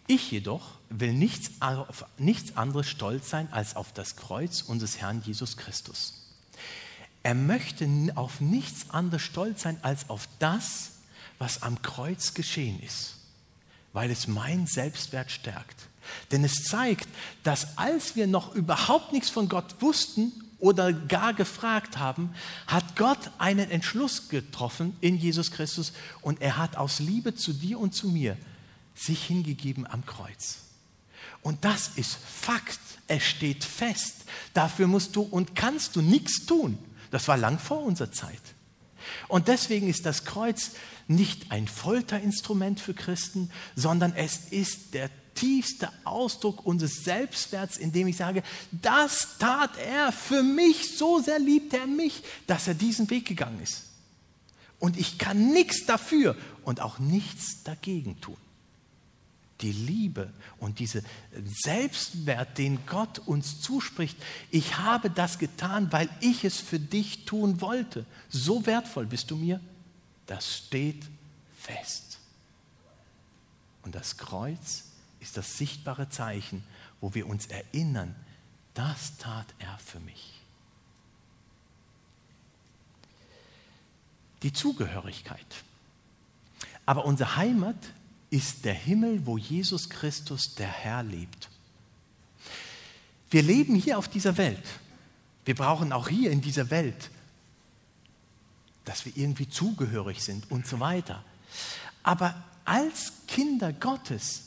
ich 0.07 0.31
jedoch 0.31 0.63
will 0.89 1.13
nichts, 1.13 1.51
auf 1.61 2.05
nichts 2.19 2.57
anderes 2.57 2.89
stolz 2.89 3.31
sein 3.31 3.53
als 3.53 3.75
auf 3.75 3.93
das 3.93 4.17
Kreuz 4.17 4.63
unseres 4.63 4.99
Herrn 4.99 5.23
Jesus 5.23 5.57
Christus. 5.57 6.31
Er 7.25 7.35
möchte 7.35 7.89
auf 8.15 8.41
nichts 8.41 8.91
anderes 8.91 9.23
stolz 9.23 9.63
sein 9.63 9.79
als 9.83 10.09
auf 10.09 10.29
das, 10.39 10.93
was 11.39 11.63
am 11.63 11.83
Kreuz 11.83 12.35
geschehen 12.35 12.81
ist 12.81 13.17
weil 13.93 14.11
es 14.11 14.27
mein 14.27 14.67
Selbstwert 14.67 15.31
stärkt. 15.31 15.89
Denn 16.31 16.45
es 16.45 16.65
zeigt, 16.65 17.09
dass 17.43 17.79
als 17.79 18.17
wir 18.17 18.27
noch 18.27 18.55
überhaupt 18.55 19.13
nichts 19.13 19.31
von 19.31 19.49
Gott 19.49 19.81
wussten 19.81 20.33
oder 20.59 20.93
gar 20.93 21.35
gefragt 21.35 21.99
haben, 21.99 22.35
hat 22.67 22.97
Gott 22.97 23.31
einen 23.39 23.71
Entschluss 23.71 24.29
getroffen 24.29 24.97
in 25.01 25.17
Jesus 25.17 25.51
Christus 25.51 25.93
und 26.21 26.41
er 26.41 26.57
hat 26.57 26.77
aus 26.77 26.99
Liebe 26.99 27.35
zu 27.35 27.53
dir 27.53 27.79
und 27.79 27.95
zu 27.95 28.09
mir 28.09 28.37
sich 28.95 29.25
hingegeben 29.25 29.87
am 29.87 30.05
Kreuz. 30.05 30.59
Und 31.43 31.65
das 31.65 31.93
ist 31.97 32.17
Fakt, 32.17 32.79
es 33.09 33.25
steht 33.25 33.65
fest. 33.65 34.25
Dafür 34.55 34.87
musst 34.87 35.17
du 35.17 35.23
und 35.23 35.57
kannst 35.57 35.97
du 35.97 36.03
nichts 36.03 36.47
tun. 36.47 36.79
Das 37.11 37.27
war 37.29 37.37
lang 37.37 37.59
vor 37.59 37.83
unserer 37.83 38.13
Zeit. 38.13 38.41
Und 39.29 39.49
deswegen 39.49 39.89
ist 39.89 40.07
das 40.07 40.25
Kreuz 40.25 40.73
nicht 41.15 41.51
ein 41.51 41.69
Folterinstrument 41.69 42.81
für 42.81 42.95
Christen, 42.95 43.51
sondern 43.77 44.15
es 44.15 44.49
ist 44.51 44.95
der 44.95 45.11
tiefste 45.35 45.89
Ausdruck 46.05 46.67
unseres 46.67 47.05
Selbstwerts, 47.05 47.77
indem 47.77 48.07
ich 48.07 48.17
sage, 48.17 48.43
das 48.71 49.39
tat 49.39 49.71
er 49.79 50.13
für 50.13 50.43
mich, 50.43 50.99
so 50.99 51.21
sehr 51.21 51.39
liebt 51.39 51.73
er 51.73 51.87
mich, 51.87 52.23
dass 52.47 52.69
er 52.69 52.75
diesen 52.75 53.09
Weg 53.11 53.27
gegangen 53.27 53.61
ist. 53.63 53.85
Und 54.79 54.99
ich 54.99 55.19
kann 55.19 55.53
nichts 55.53 55.87
dafür 55.87 56.37
und 56.65 56.81
auch 56.81 56.99
nichts 56.99 57.63
dagegen 57.63 58.21
tun. 58.21 58.37
die 59.63 59.73
Liebe 59.73 60.33
und 60.59 60.81
dieser 60.81 61.01
Selbstwert, 61.45 62.59
den 62.59 62.81
Gott 62.87 63.21
uns 63.21 63.61
zuspricht. 63.61 64.17
Ich 64.51 64.79
habe 64.79 65.09
das 65.09 65.39
getan, 65.39 65.93
weil 65.93 66.09
ich 66.21 66.45
es 66.45 66.59
für 66.59 66.81
dich 66.81 67.25
tun 67.25 67.61
wollte. 67.61 68.05
So 68.29 68.67
wertvoll 68.67 69.07
bist 69.07 69.31
du 69.31 69.37
mir. 69.37 69.61
Das 70.27 70.59
steht 70.59 71.05
fest. 71.59 72.19
Und 73.83 73.95
das 73.95 74.17
Kreuz 74.17 74.85
ist 75.21 75.37
das 75.37 75.59
sichtbare 75.59 76.09
Zeichen, 76.09 76.65
wo 77.01 77.15
wir 77.15 77.27
uns 77.27 77.47
erinnern, 77.47 78.15
das 78.75 79.17
tat 79.19 79.47
er 79.59 79.79
für 79.79 80.01
mich. 80.01 80.41
Die 84.43 84.53
Zugehörigkeit. 84.53 85.47
Aber 86.87 87.05
unsere 87.05 87.37
Heimat 87.37 87.77
ist 88.31 88.65
der 88.65 88.75
Himmel, 88.75 89.27
wo 89.27 89.39
Jesus 89.39 89.89
Christus, 89.91 90.55
der 90.55 90.69
Herr, 90.69 91.03
lebt. 91.03 91.49
Wir 93.31 93.43
leben 93.43 93.75
hier 93.75 93.99
auf 93.99 94.09
dieser 94.09 94.37
Welt. 94.37 94.65
Wir 95.45 95.55
brauchen 95.55 95.93
auch 95.93 96.09
hier 96.09 96.31
in 96.31 96.41
dieser 96.41 96.71
Welt, 96.71 97.11
dass 98.85 99.05
wir 99.05 99.17
irgendwie 99.17 99.49
zugehörig 99.49 100.23
sind 100.23 100.51
und 100.51 100.67
so 100.67 100.81
weiter. 100.81 101.25
Aber 102.03 102.43
als 102.65 103.13
Kinder 103.29 103.73
Gottes 103.73 104.45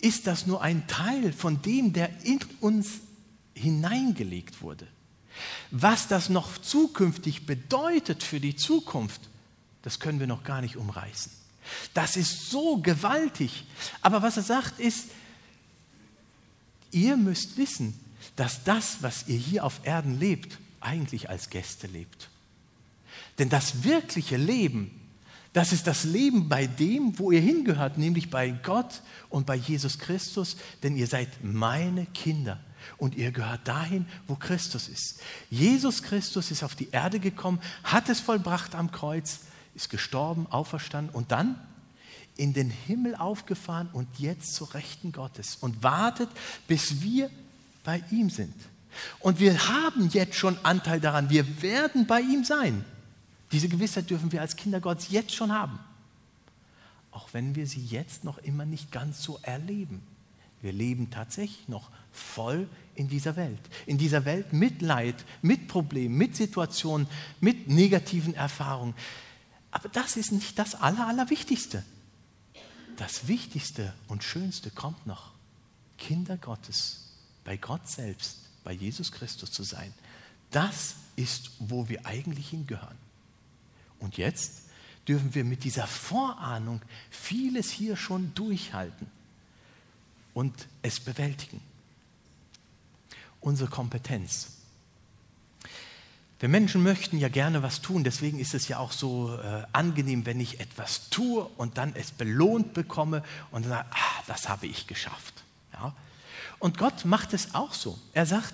ist 0.00 0.26
das 0.26 0.46
nur 0.46 0.62
ein 0.62 0.86
Teil 0.86 1.32
von 1.32 1.62
dem, 1.62 1.92
der 1.92 2.10
in 2.24 2.40
uns 2.60 3.00
hineingelegt 3.54 4.62
wurde. 4.62 4.86
Was 5.70 6.08
das 6.08 6.28
noch 6.28 6.58
zukünftig 6.58 7.46
bedeutet 7.46 8.22
für 8.22 8.40
die 8.40 8.56
Zukunft, 8.56 9.20
das 9.82 10.00
können 10.00 10.20
wir 10.20 10.26
noch 10.26 10.44
gar 10.44 10.60
nicht 10.60 10.76
umreißen. 10.76 11.32
Das 11.94 12.16
ist 12.16 12.50
so 12.50 12.78
gewaltig. 12.78 13.64
Aber 14.02 14.22
was 14.22 14.36
er 14.36 14.42
sagt 14.42 14.78
ist, 14.78 15.08
ihr 16.90 17.16
müsst 17.16 17.56
wissen, 17.56 17.98
dass 18.36 18.64
das, 18.64 18.98
was 19.02 19.28
ihr 19.28 19.38
hier 19.38 19.64
auf 19.64 19.80
Erden 19.84 20.18
lebt, 20.18 20.58
eigentlich 20.80 21.28
als 21.30 21.50
Gäste 21.50 21.86
lebt. 21.86 22.28
Denn 23.38 23.48
das 23.48 23.84
wirkliche 23.84 24.36
Leben, 24.36 24.90
das 25.52 25.72
ist 25.72 25.86
das 25.86 26.04
Leben 26.04 26.48
bei 26.48 26.66
dem, 26.66 27.18
wo 27.18 27.30
ihr 27.30 27.40
hingehört, 27.40 27.96
nämlich 27.96 28.30
bei 28.30 28.50
Gott 28.50 29.02
und 29.28 29.46
bei 29.46 29.54
Jesus 29.54 29.98
Christus, 29.98 30.56
denn 30.82 30.96
ihr 30.96 31.06
seid 31.06 31.28
meine 31.42 32.06
Kinder 32.06 32.58
und 32.98 33.14
ihr 33.14 33.30
gehört 33.30 33.66
dahin, 33.66 34.06
wo 34.26 34.34
Christus 34.34 34.88
ist. 34.88 35.20
Jesus 35.50 36.02
Christus 36.02 36.50
ist 36.50 36.62
auf 36.62 36.74
die 36.74 36.90
Erde 36.90 37.20
gekommen, 37.20 37.60
hat 37.82 38.08
es 38.08 38.20
vollbracht 38.20 38.74
am 38.74 38.90
Kreuz, 38.90 39.40
ist 39.74 39.90
gestorben, 39.90 40.46
auferstanden 40.50 41.14
und 41.14 41.32
dann 41.32 41.56
in 42.36 42.52
den 42.52 42.70
Himmel 42.70 43.14
aufgefahren 43.14 43.88
und 43.92 44.08
jetzt 44.18 44.54
zur 44.54 44.74
Rechten 44.74 45.12
Gottes 45.12 45.56
und 45.60 45.82
wartet, 45.82 46.28
bis 46.66 47.00
wir 47.00 47.30
bei 47.84 48.02
ihm 48.10 48.28
sind. 48.28 48.54
Und 49.20 49.40
wir 49.40 49.68
haben 49.68 50.08
jetzt 50.08 50.36
schon 50.36 50.56
Anteil 50.62 51.00
daran, 51.00 51.30
wir 51.30 51.62
werden 51.62 52.06
bei 52.06 52.20
ihm 52.20 52.44
sein. 52.44 52.84
Diese 53.54 53.68
Gewissheit 53.68 54.10
dürfen 54.10 54.32
wir 54.32 54.40
als 54.40 54.56
Kinder 54.56 54.80
Gottes 54.80 55.10
jetzt 55.10 55.32
schon 55.32 55.52
haben, 55.52 55.78
auch 57.12 57.28
wenn 57.30 57.54
wir 57.54 57.68
sie 57.68 57.84
jetzt 57.84 58.24
noch 58.24 58.38
immer 58.38 58.66
nicht 58.66 58.90
ganz 58.90 59.22
so 59.22 59.38
erleben. 59.42 60.02
Wir 60.60 60.72
leben 60.72 61.10
tatsächlich 61.10 61.68
noch 61.68 61.88
voll 62.10 62.68
in 62.96 63.06
dieser 63.08 63.36
Welt. 63.36 63.60
In 63.86 63.96
dieser 63.96 64.24
Welt 64.24 64.52
mit 64.52 64.82
Leid, 64.82 65.24
mit 65.40 65.68
Problemen, 65.68 66.18
mit 66.18 66.34
Situationen, 66.34 67.06
mit 67.40 67.68
negativen 67.68 68.34
Erfahrungen. 68.34 68.94
Aber 69.70 69.88
das 69.88 70.16
ist 70.16 70.32
nicht 70.32 70.58
das 70.58 70.74
Aller, 70.74 71.06
Allerwichtigste. 71.06 71.84
Das 72.96 73.28
Wichtigste 73.28 73.94
und 74.08 74.24
Schönste 74.24 74.72
kommt 74.72 75.06
noch. 75.06 75.30
Kinder 75.96 76.38
Gottes, 76.38 77.12
bei 77.44 77.56
Gott 77.56 77.86
selbst, 77.88 78.38
bei 78.64 78.72
Jesus 78.72 79.12
Christus 79.12 79.52
zu 79.52 79.62
sein. 79.62 79.94
Das 80.50 80.96
ist, 81.14 81.52
wo 81.60 81.88
wir 81.88 82.04
eigentlich 82.04 82.48
hingehören. 82.48 83.03
Und 84.04 84.18
jetzt 84.18 84.64
dürfen 85.08 85.34
wir 85.34 85.44
mit 85.44 85.64
dieser 85.64 85.86
Vorahnung 85.86 86.82
vieles 87.10 87.70
hier 87.70 87.96
schon 87.96 88.34
durchhalten 88.34 89.06
und 90.34 90.68
es 90.82 91.00
bewältigen. 91.00 91.60
Unsere 93.40 93.70
Kompetenz. 93.70 94.48
Wir 96.38 96.50
Menschen 96.50 96.82
möchten 96.82 97.16
ja 97.16 97.28
gerne 97.28 97.62
was 97.62 97.80
tun, 97.80 98.04
deswegen 98.04 98.38
ist 98.38 98.52
es 98.52 98.68
ja 98.68 98.78
auch 98.78 98.92
so 98.92 99.34
äh, 99.34 99.62
angenehm, 99.72 100.26
wenn 100.26 100.38
ich 100.38 100.60
etwas 100.60 101.08
tue 101.08 101.44
und 101.56 101.78
dann 101.78 101.94
es 101.94 102.10
belohnt 102.10 102.74
bekomme 102.74 103.24
und 103.50 103.64
sage, 103.64 103.86
ah, 103.90 104.22
das 104.26 104.50
habe 104.50 104.66
ich 104.66 104.86
geschafft. 104.86 105.44
Ja? 105.72 105.94
Und 106.58 106.76
Gott 106.76 107.06
macht 107.06 107.32
es 107.32 107.54
auch 107.54 107.72
so. 107.72 107.98
Er 108.12 108.26
sagt, 108.26 108.52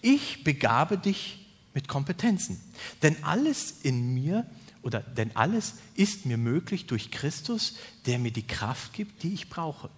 ich 0.00 0.42
begabe 0.42 0.96
dich 0.96 1.46
mit 1.74 1.88
Kompetenzen, 1.88 2.58
denn 3.02 3.22
alles 3.22 3.74
in 3.82 4.14
mir 4.14 4.46
oder 4.86 5.00
denn 5.00 5.34
alles 5.34 5.74
ist 5.96 6.26
mir 6.26 6.38
möglich 6.38 6.86
durch 6.86 7.10
Christus, 7.10 7.74
der 8.06 8.20
mir 8.20 8.30
die 8.30 8.46
Kraft 8.46 8.92
gibt, 8.92 9.24
die 9.24 9.34
ich 9.34 9.50
brauche. 9.50 9.90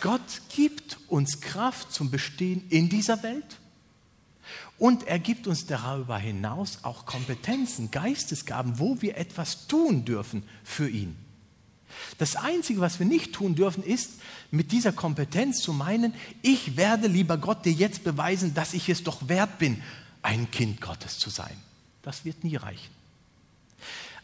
Gott 0.00 0.42
gibt 0.54 0.98
uns 1.06 1.40
Kraft 1.40 1.92
zum 1.92 2.10
Bestehen 2.10 2.64
in 2.68 2.88
dieser 2.88 3.22
Welt 3.22 3.60
und 4.78 5.06
er 5.06 5.20
gibt 5.20 5.46
uns 5.46 5.66
darüber 5.66 6.18
hinaus 6.18 6.80
auch 6.82 7.06
Kompetenzen, 7.06 7.92
Geistesgaben, 7.92 8.80
wo 8.80 9.00
wir 9.00 9.16
etwas 9.16 9.68
tun 9.68 10.04
dürfen 10.04 10.42
für 10.64 10.88
ihn. 10.88 11.16
Das 12.18 12.34
Einzige, 12.34 12.80
was 12.80 12.98
wir 12.98 13.06
nicht 13.06 13.32
tun 13.32 13.54
dürfen, 13.54 13.84
ist, 13.84 14.20
mit 14.50 14.72
dieser 14.72 14.92
Kompetenz 14.92 15.60
zu 15.60 15.72
meinen, 15.72 16.12
ich 16.42 16.76
werde, 16.76 17.06
lieber 17.06 17.38
Gott, 17.38 17.64
dir 17.64 17.72
jetzt 17.72 18.02
beweisen, 18.02 18.54
dass 18.54 18.74
ich 18.74 18.88
es 18.88 19.04
doch 19.04 19.28
wert 19.28 19.60
bin, 19.60 19.80
ein 20.20 20.50
Kind 20.50 20.80
Gottes 20.80 21.16
zu 21.20 21.30
sein. 21.30 21.56
Das 22.02 22.24
wird 22.24 22.42
nie 22.42 22.56
reichen. 22.56 22.95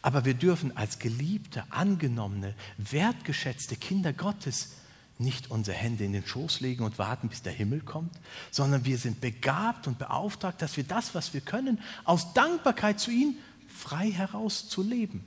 Aber 0.03 0.25
wir 0.25 0.33
dürfen 0.35 0.75
als 0.77 0.99
geliebte, 0.99 1.63
angenommene, 1.71 2.53
wertgeschätzte 2.77 3.77
Kinder 3.77 4.13
Gottes 4.13 4.73
nicht 5.17 5.49
unsere 5.49 5.77
Hände 5.77 6.03
in 6.03 6.11
den 6.11 6.25
Schoß 6.25 6.59
legen 6.59 6.83
und 6.83 6.99
warten, 6.99 7.29
bis 7.29 7.41
der 7.41 7.53
Himmel 7.53 7.79
kommt, 7.81 8.19
sondern 8.51 8.83
wir 8.83 8.97
sind 8.97 9.21
begabt 9.21 9.87
und 9.87 9.97
beauftragt, 9.97 10.61
dass 10.61 10.75
wir 10.75 10.83
das, 10.83 11.15
was 11.15 11.33
wir 11.33 11.41
können, 11.41 11.79
aus 12.03 12.33
Dankbarkeit 12.33 12.99
zu 12.99 13.11
ihm 13.11 13.37
frei 13.67 14.11
heraus 14.11 14.67
zu 14.67 14.83
leben. 14.83 15.23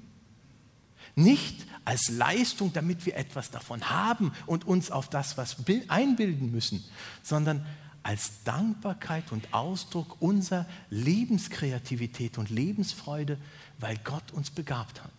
Nicht 1.14 1.66
als 1.86 2.10
Leistung, 2.10 2.74
damit 2.74 3.06
wir 3.06 3.16
etwas 3.16 3.50
davon 3.50 3.88
haben 3.88 4.32
und 4.44 4.66
uns 4.66 4.90
auf 4.90 5.08
das 5.08 5.38
was 5.38 5.56
einbilden 5.88 6.50
müssen, 6.50 6.84
sondern 7.22 7.64
als 8.06 8.44
Dankbarkeit 8.44 9.32
und 9.32 9.52
Ausdruck 9.52 10.22
unserer 10.22 10.64
Lebenskreativität 10.90 12.38
und 12.38 12.50
Lebensfreude, 12.50 13.36
weil 13.80 13.96
Gott 14.04 14.30
uns 14.32 14.48
begabt 14.50 15.02
hat. 15.02 15.10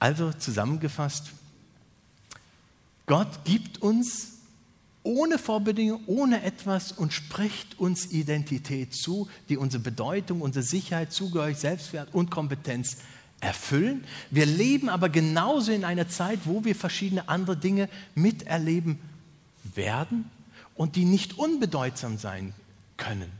Also 0.00 0.32
zusammengefasst, 0.32 1.30
Gott 3.06 3.44
gibt 3.44 3.80
uns 3.80 4.38
ohne 5.04 5.38
Vorbedingung, 5.38 6.02
ohne 6.06 6.42
etwas 6.42 6.90
und 6.90 7.12
spricht 7.12 7.78
uns 7.78 8.10
Identität 8.10 8.92
zu, 8.92 9.28
die 9.48 9.56
unsere 9.56 9.84
Bedeutung, 9.84 10.40
unsere 10.40 10.64
Sicherheit, 10.64 11.12
Zugehörigkeit, 11.12 11.60
Selbstwert 11.60 12.12
und 12.12 12.32
Kompetenz 12.32 12.96
erfüllen. 13.38 14.02
Wir 14.32 14.46
leben 14.46 14.88
aber 14.88 15.10
genauso 15.10 15.70
in 15.70 15.84
einer 15.84 16.08
Zeit, 16.08 16.40
wo 16.42 16.64
wir 16.64 16.74
verschiedene 16.74 17.28
andere 17.28 17.56
Dinge 17.56 17.88
miterleben 18.16 18.98
werden 19.76 20.28
und 20.78 20.94
die 20.94 21.04
nicht 21.04 21.36
unbedeutsam 21.36 22.16
sein 22.16 22.54
können, 22.96 23.30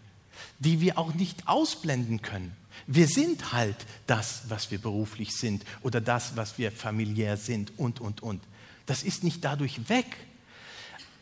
die 0.59 0.81
wir 0.81 0.99
auch 0.99 1.15
nicht 1.15 1.47
ausblenden 1.47 2.21
können. 2.21 2.55
Wir 2.87 3.07
sind 3.07 3.53
halt 3.53 3.77
das, 4.07 4.43
was 4.49 4.71
wir 4.71 4.79
beruflich 4.79 5.35
sind 5.35 5.65
oder 5.83 6.01
das, 6.01 6.37
was 6.37 6.59
wir 6.59 6.73
familiär 6.73 7.37
sind 7.37 7.79
und, 7.79 8.01
und, 8.01 8.23
und. 8.23 8.43
Das 8.87 9.05
ist 9.05 9.23
nicht 9.23 9.45
dadurch 9.45 9.89
weg, 9.89 10.07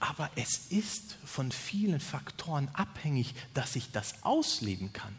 aber 0.00 0.30
es 0.36 0.66
ist 0.70 1.16
von 1.24 1.52
vielen 1.52 2.00
Faktoren 2.00 2.68
abhängig, 2.72 3.34
dass 3.52 3.76
ich 3.76 3.92
das 3.92 4.14
ausleben 4.22 4.92
kann. 4.94 5.14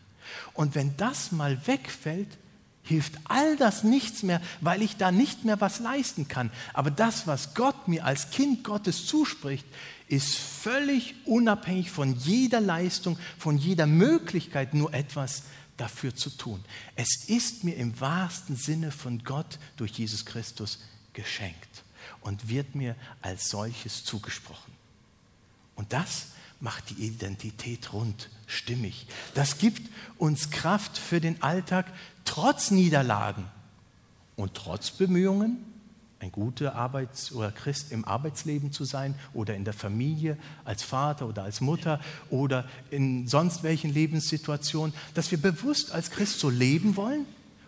Und 0.53 0.73
wenn 0.73 0.97
das 0.97 1.31
mal 1.31 1.67
wegfällt, 1.67 2.37
hilft 2.87 3.13
all 3.25 3.57
das 3.57 3.83
nichts 3.83 4.23
mehr, 4.23 4.41
weil 4.61 4.81
ich 4.81 4.97
da 4.97 5.11
nicht 5.11 5.45
mehr 5.45 5.59
was 5.59 5.79
leisten 5.79 6.27
kann. 6.27 6.51
Aber 6.73 6.89
das, 6.89 7.27
was 7.27 7.53
Gott 7.53 7.87
mir 7.87 8.05
als 8.05 8.31
Kind 8.31 8.63
Gottes 8.63 9.05
zuspricht, 9.05 9.65
ist 10.07 10.37
völlig 10.37 11.15
unabhängig 11.25 11.91
von 11.91 12.15
jeder 12.15 12.61
Leistung, 12.61 13.17
von 13.37 13.57
jeder 13.57 13.87
Möglichkeit, 13.87 14.73
nur 14.73 14.93
etwas 14.93 15.43
dafür 15.75 16.15
zu 16.15 16.29
tun. 16.29 16.63
Es 16.95 17.25
ist 17.27 17.63
mir 17.63 17.75
im 17.75 17.99
wahrsten 17.99 18.55
Sinne 18.55 18.91
von 18.91 19.23
Gott 19.23 19.59
durch 19.75 19.91
Jesus 19.91 20.25
Christus 20.25 20.79
geschenkt 21.13 21.83
und 22.21 22.49
wird 22.49 22.73
mir 22.73 22.95
als 23.21 23.49
solches 23.49 24.03
zugesprochen. 24.03 24.73
Und 25.75 25.93
das 25.93 26.27
macht 26.59 26.89
die 26.89 27.05
Identität 27.05 27.93
rund, 27.93 28.29
stimmig. 28.45 29.07
Das 29.33 29.57
gibt 29.57 29.89
uns 30.17 30.49
Kraft 30.49 30.97
für 30.97 31.21
den 31.21 31.41
Alltag 31.41 31.85
trotz 32.25 32.71
Niederlagen 32.71 33.45
und 34.35 34.53
trotz 34.53 34.91
Bemühungen 34.91 35.57
ein 36.19 36.31
guter 36.31 36.75
Arbeits- 36.75 37.31
oder 37.31 37.51
Christ 37.51 37.91
im 37.91 38.03
Arbeitsleben 38.05 38.71
zu 38.71 38.85
sein 38.85 39.13
oder 39.33 39.55
in 39.55 39.65
der 39.65 39.73
Familie 39.73 40.37
als 40.65 40.81
Vater 40.83 41.27
oder 41.27 41.43
als 41.43 41.61
Mutter 41.61 41.99
oder 42.29 42.65
in 42.89 43.27
sonst 43.27 43.63
welchen 43.63 43.93
Lebenssituationen, 43.93 44.95
dass 45.13 45.29
wir 45.29 45.39
bewusst 45.39 45.91
als 45.91 46.09
Christ 46.09 46.39
so 46.39 46.49
leben 46.49 46.95
wollen 46.95 47.25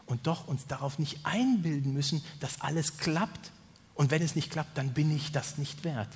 und 0.08 0.25
doch 0.25 0.47
uns 0.47 0.65
darauf 0.65 0.97
nicht 0.97 1.19
einbilden 1.23 1.93
müssen, 1.93 2.23
dass 2.39 2.62
alles 2.62 2.97
klappt. 2.97 3.52
Und 3.93 4.12
wenn 4.12 4.21
es 4.21 4.36
nicht 4.36 4.49
klappt, 4.49 4.78
dann 4.78 4.93
bin 4.93 5.15
ich 5.15 5.32
das 5.32 5.58
nicht 5.58 5.84
wert, 5.84 6.10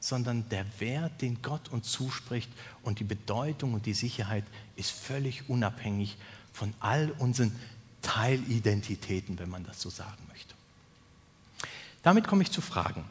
sondern 0.00 0.48
der 0.48 0.64
Wert, 0.78 1.20
den 1.22 1.42
Gott 1.42 1.68
uns 1.70 1.90
zuspricht 1.90 2.50
und 2.82 3.00
die 3.00 3.04
Bedeutung 3.04 3.74
und 3.74 3.86
die 3.86 3.94
Sicherheit 3.94 4.44
ist 4.76 4.90
völlig 4.90 5.48
unabhängig 5.48 6.16
von 6.52 6.72
all 6.80 7.10
unseren 7.18 7.54
Teilidentitäten, 8.02 9.38
wenn 9.38 9.48
man 9.48 9.64
das 9.64 9.80
so 9.80 9.90
sagen 9.90 10.22
möchte. 10.28 10.54
Damit 12.02 12.26
komme 12.26 12.42
ich 12.42 12.50
zu 12.50 12.60
Fragen. 12.60 13.04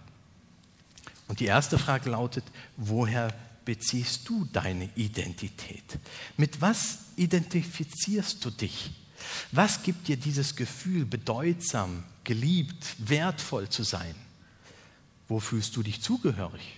Und 1.28 1.42
die 1.42 1.46
erste 1.46 1.78
Frage 1.78 2.10
lautet, 2.10 2.46
woher 2.78 3.34
beziehst 3.66 4.28
du 4.30 4.46
deine 4.46 4.90
Identität? 4.96 6.00
Mit 6.38 6.62
was 6.62 7.00
identifizierst 7.18 8.44
du 8.44 8.50
dich? 8.50 8.92
Was 9.52 9.84
gibt 9.84 10.08
dir 10.08 10.16
dieses 10.16 10.56
Gefühl, 10.56 11.06
bedeutsam, 11.06 12.06
geliebt, 12.24 12.96
wertvoll 13.00 13.68
zu 13.68 13.84
sein? 13.84 14.16
Wo 15.28 15.42
fühlst 15.42 15.76
du 15.76 15.84
dich 15.84 16.02
zugehörig? 16.02 16.77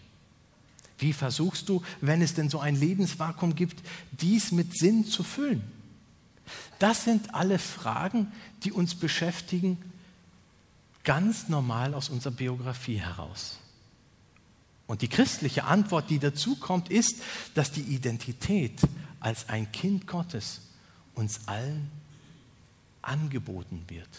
Wie 1.00 1.14
versuchst 1.14 1.70
du, 1.70 1.82
wenn 2.02 2.22
es 2.22 2.34
denn 2.34 2.50
so 2.50 2.60
ein 2.60 2.76
Lebensvakuum 2.76 3.56
gibt, 3.56 3.82
dies 4.12 4.52
mit 4.52 4.78
Sinn 4.78 5.06
zu 5.06 5.24
füllen? 5.24 5.64
Das 6.78 7.06
sind 7.06 7.34
alle 7.34 7.58
Fragen, 7.58 8.32
die 8.64 8.72
uns 8.72 8.96
beschäftigen 8.96 9.78
ganz 11.04 11.50
normal 11.50 11.94
aus 11.94 12.10
unserer 12.10 12.34
Biografie 12.34 13.00
heraus. 13.00 13.58
Und 14.88 15.02
die 15.02 15.08
christliche 15.08 15.66
Antwort, 15.66 16.10
die 16.10 16.20
dazu 16.20 16.56
kommt, 16.56 16.90
ist, 16.90 17.22
dass 17.54 17.72
die 17.72 17.82
Identität 17.82 18.82
als 19.20 19.48
ein 19.50 19.72
Kind 19.72 20.08
Gottes 20.08 20.62
uns 21.16 21.48
allen 21.48 21.90
angeboten 23.02 23.84
wird. 23.88 24.10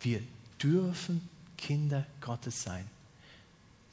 Wir 0.00 0.22
dürfen 0.62 1.28
Kinder 1.56 2.06
Gottes 2.20 2.62
sein. 2.62 2.84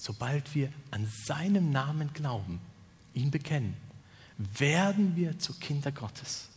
Sobald 0.01 0.55
wir 0.55 0.71
an 0.91 1.05
seinem 1.05 1.71
Namen 1.73 2.13
glauben, 2.13 2.61
ihn 3.13 3.31
bekennen, 3.31 3.75
werden 4.37 5.17
wir 5.17 5.37
zu 5.39 5.53
Kinder 5.55 5.91
Gottes. 5.91 6.47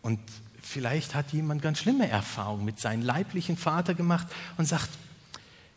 Und 0.00 0.18
vielleicht 0.62 1.14
hat 1.14 1.34
jemand 1.34 1.60
ganz 1.60 1.78
schlimme 1.78 2.08
Erfahrungen 2.08 2.64
mit 2.64 2.80
seinem 2.80 3.02
leiblichen 3.02 3.58
Vater 3.58 3.92
gemacht 3.92 4.26
und 4.56 4.64
sagt, 4.64 4.88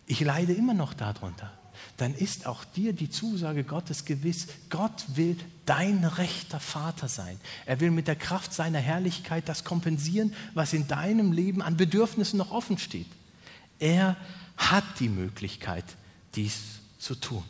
ich 0.05 0.21
leide 0.21 0.53
immer 0.53 0.73
noch 0.73 0.93
darunter. 0.93 1.51
Dann 1.97 2.13
ist 2.13 2.47
auch 2.47 2.63
dir 2.63 2.93
die 2.93 3.09
Zusage 3.09 3.65
Gottes 3.65 4.05
gewiss, 4.05 4.47
Gott 4.69 5.05
will 5.15 5.35
dein 5.65 6.05
rechter 6.05 6.61
Vater 6.61 7.09
sein. 7.09 7.37
Er 7.65 7.81
will 7.81 7.91
mit 7.91 8.07
der 8.07 8.15
Kraft 8.15 8.53
seiner 8.53 8.79
Herrlichkeit 8.79 9.49
das 9.49 9.65
kompensieren, 9.65 10.33
was 10.53 10.71
in 10.71 10.87
deinem 10.87 11.33
Leben 11.33 11.61
an 11.61 11.75
Bedürfnissen 11.75 12.37
noch 12.37 12.51
offen 12.51 12.77
steht. 12.77 13.09
Er 13.77 14.15
hat 14.55 14.85
die 15.01 15.09
Möglichkeit, 15.09 15.83
dies 16.39 16.79
zu 16.97 17.15
tun. 17.15 17.43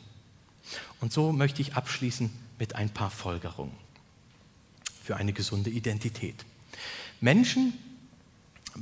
Und 1.00 1.14
so 1.14 1.32
möchte 1.32 1.62
ich 1.62 1.76
abschließen 1.76 2.30
mit 2.58 2.76
ein 2.76 2.90
paar 2.90 3.12
Folgerungen 3.12 3.76
für 5.04 5.16
eine 5.16 5.32
gesunde 5.32 5.70
Identität. 5.70 6.44
Menschen 7.22 7.74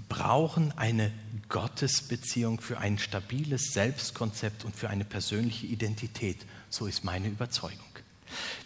brauchen 0.08 0.78
eine 0.78 1.12
Gottesbeziehung 1.50 2.62
für 2.62 2.78
ein 2.78 3.00
stabiles 3.00 3.74
Selbstkonzept 3.74 4.64
und 4.64 4.76
für 4.76 4.90
eine 4.90 5.06
persönliche 5.06 5.68
Identität. 5.68 6.46
So 6.70 6.88
ist 6.88 7.04
meine 7.04 7.28
Überzeugung. 7.28 7.97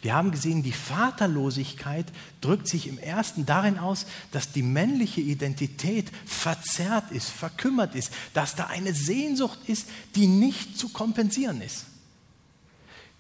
Wir 0.02 0.16
haben 0.16 0.32
gesehen, 0.32 0.64
die 0.64 0.72
Vaterlosigkeit 0.72 2.06
drückt 2.42 2.68
sich 2.68 2.88
im 2.88 2.98
ersten 2.98 3.46
darin 3.46 3.78
aus, 3.78 4.06
dass 4.32 4.52
die 4.52 4.64
männliche 4.64 5.22
Identität 5.22 6.12
verzerrt 6.26 7.12
ist, 7.12 7.30
verkümmert 7.30 7.96
ist, 7.96 8.12
dass 8.34 8.56
da 8.56 8.68
eine 8.68 8.94
Sehnsucht 8.94 9.60
ist, 9.68 9.88
die 10.16 10.28
nicht 10.28 10.78
zu 10.78 10.90
kompensieren 10.90 11.62
ist. 11.62 11.86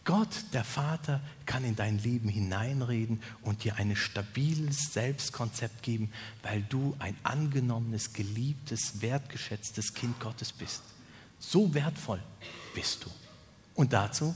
Gott, 0.04 0.46
der 0.54 0.64
Vater, 0.64 1.22
kann 1.46 1.64
in 1.64 1.76
dein 1.76 2.00
Leben 2.00 2.28
hineinreden 2.28 3.22
und 3.44 3.64
dir 3.64 3.76
ein 3.76 3.96
stabiles 3.96 4.94
Selbstkonzept 4.94 5.84
geben, 5.84 6.12
weil 6.42 6.64
du 6.64 6.96
ein 6.98 7.16
angenommenes, 7.22 8.14
geliebtes, 8.14 9.02
wertgeschätztes 9.02 9.94
Kind 9.94 10.20
Gottes 10.20 10.54
bist. 10.54 10.82
So 11.40 11.74
wertvoll 11.76 12.22
bist 12.74 13.06
du. 13.06 13.12
Und 13.76 13.94
dazu 13.94 14.34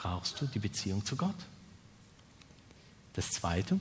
brauchst 0.00 0.40
du 0.40 0.46
die 0.46 0.60
Beziehung 0.60 1.04
zu 1.04 1.16
Gott. 1.16 1.34
Das 3.14 3.32
Zweite, 3.32 3.80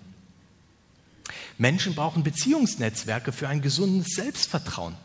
Menschen 1.59 1.93
brauchen 1.93 2.23
Beziehungsnetzwerke 2.23 3.31
für 3.31 3.47
ein 3.47 3.61
gesundes 3.61 4.15
Selbstvertrauen. 4.15 4.95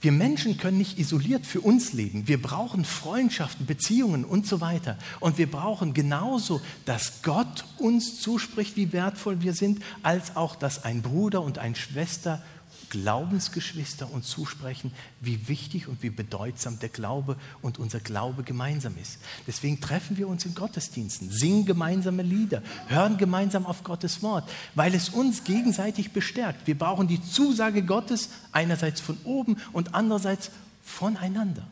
Wir 0.00 0.12
Menschen 0.12 0.56
können 0.58 0.78
nicht 0.78 0.98
isoliert 0.98 1.44
für 1.44 1.60
uns 1.60 1.92
leben. 1.92 2.28
Wir 2.28 2.40
brauchen 2.40 2.84
Freundschaften, 2.84 3.66
Beziehungen 3.66 4.24
und 4.24 4.46
so 4.46 4.60
weiter. 4.60 4.96
Und 5.18 5.36
wir 5.36 5.50
brauchen 5.50 5.92
genauso, 5.92 6.60
dass 6.84 7.22
Gott 7.22 7.64
uns 7.76 8.20
zuspricht, 8.20 8.76
wie 8.76 8.92
wertvoll 8.92 9.42
wir 9.42 9.52
sind, 9.52 9.82
als 10.02 10.36
auch, 10.36 10.54
dass 10.54 10.84
ein 10.84 11.02
Bruder 11.02 11.42
und 11.42 11.58
eine 11.58 11.76
Schwester 11.76 12.42
Glaubensgeschwister 12.90 14.12
uns 14.12 14.28
zusprechen, 14.28 14.92
wie 15.20 15.48
wichtig 15.48 15.88
und 15.88 16.02
wie 16.02 16.10
bedeutsam 16.10 16.78
der 16.78 16.90
Glaube 16.90 17.36
und 17.62 17.78
unser 17.78 18.00
Glaube 18.00 18.42
gemeinsam 18.42 18.94
ist. 19.00 19.18
Deswegen 19.46 19.80
treffen 19.80 20.18
wir 20.18 20.28
uns 20.28 20.44
in 20.44 20.54
Gottesdiensten, 20.54 21.30
singen 21.30 21.64
gemeinsame 21.64 22.22
Lieder, 22.22 22.62
hören 22.88 23.16
gemeinsam 23.16 23.64
auf 23.64 23.84
Gottes 23.84 24.22
Wort, 24.22 24.50
weil 24.74 24.94
es 24.94 25.08
uns 25.08 25.44
gegenseitig 25.44 26.12
bestärkt. 26.12 26.66
Wir 26.66 26.76
brauchen 26.76 27.08
die 27.08 27.22
Zusage 27.22 27.82
Gottes 27.82 28.28
einerseits 28.52 29.00
von 29.00 29.16
oben 29.24 29.56
und 29.72 29.94
andererseits 29.94 30.50
voneinander. 30.82 31.66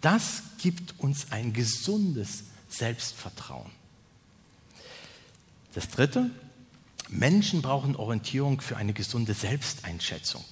Das 0.00 0.42
gibt 0.58 0.98
uns 0.98 1.30
ein 1.30 1.52
gesundes 1.52 2.44
Selbstvertrauen. 2.68 3.70
Das 5.74 5.88
Dritte, 5.88 6.30
Menschen 7.08 7.62
brauchen 7.62 7.96
Orientierung 7.96 8.60
für 8.60 8.76
eine 8.76 8.92
gesunde 8.92 9.34
Selbsteinschätzung. 9.34 10.44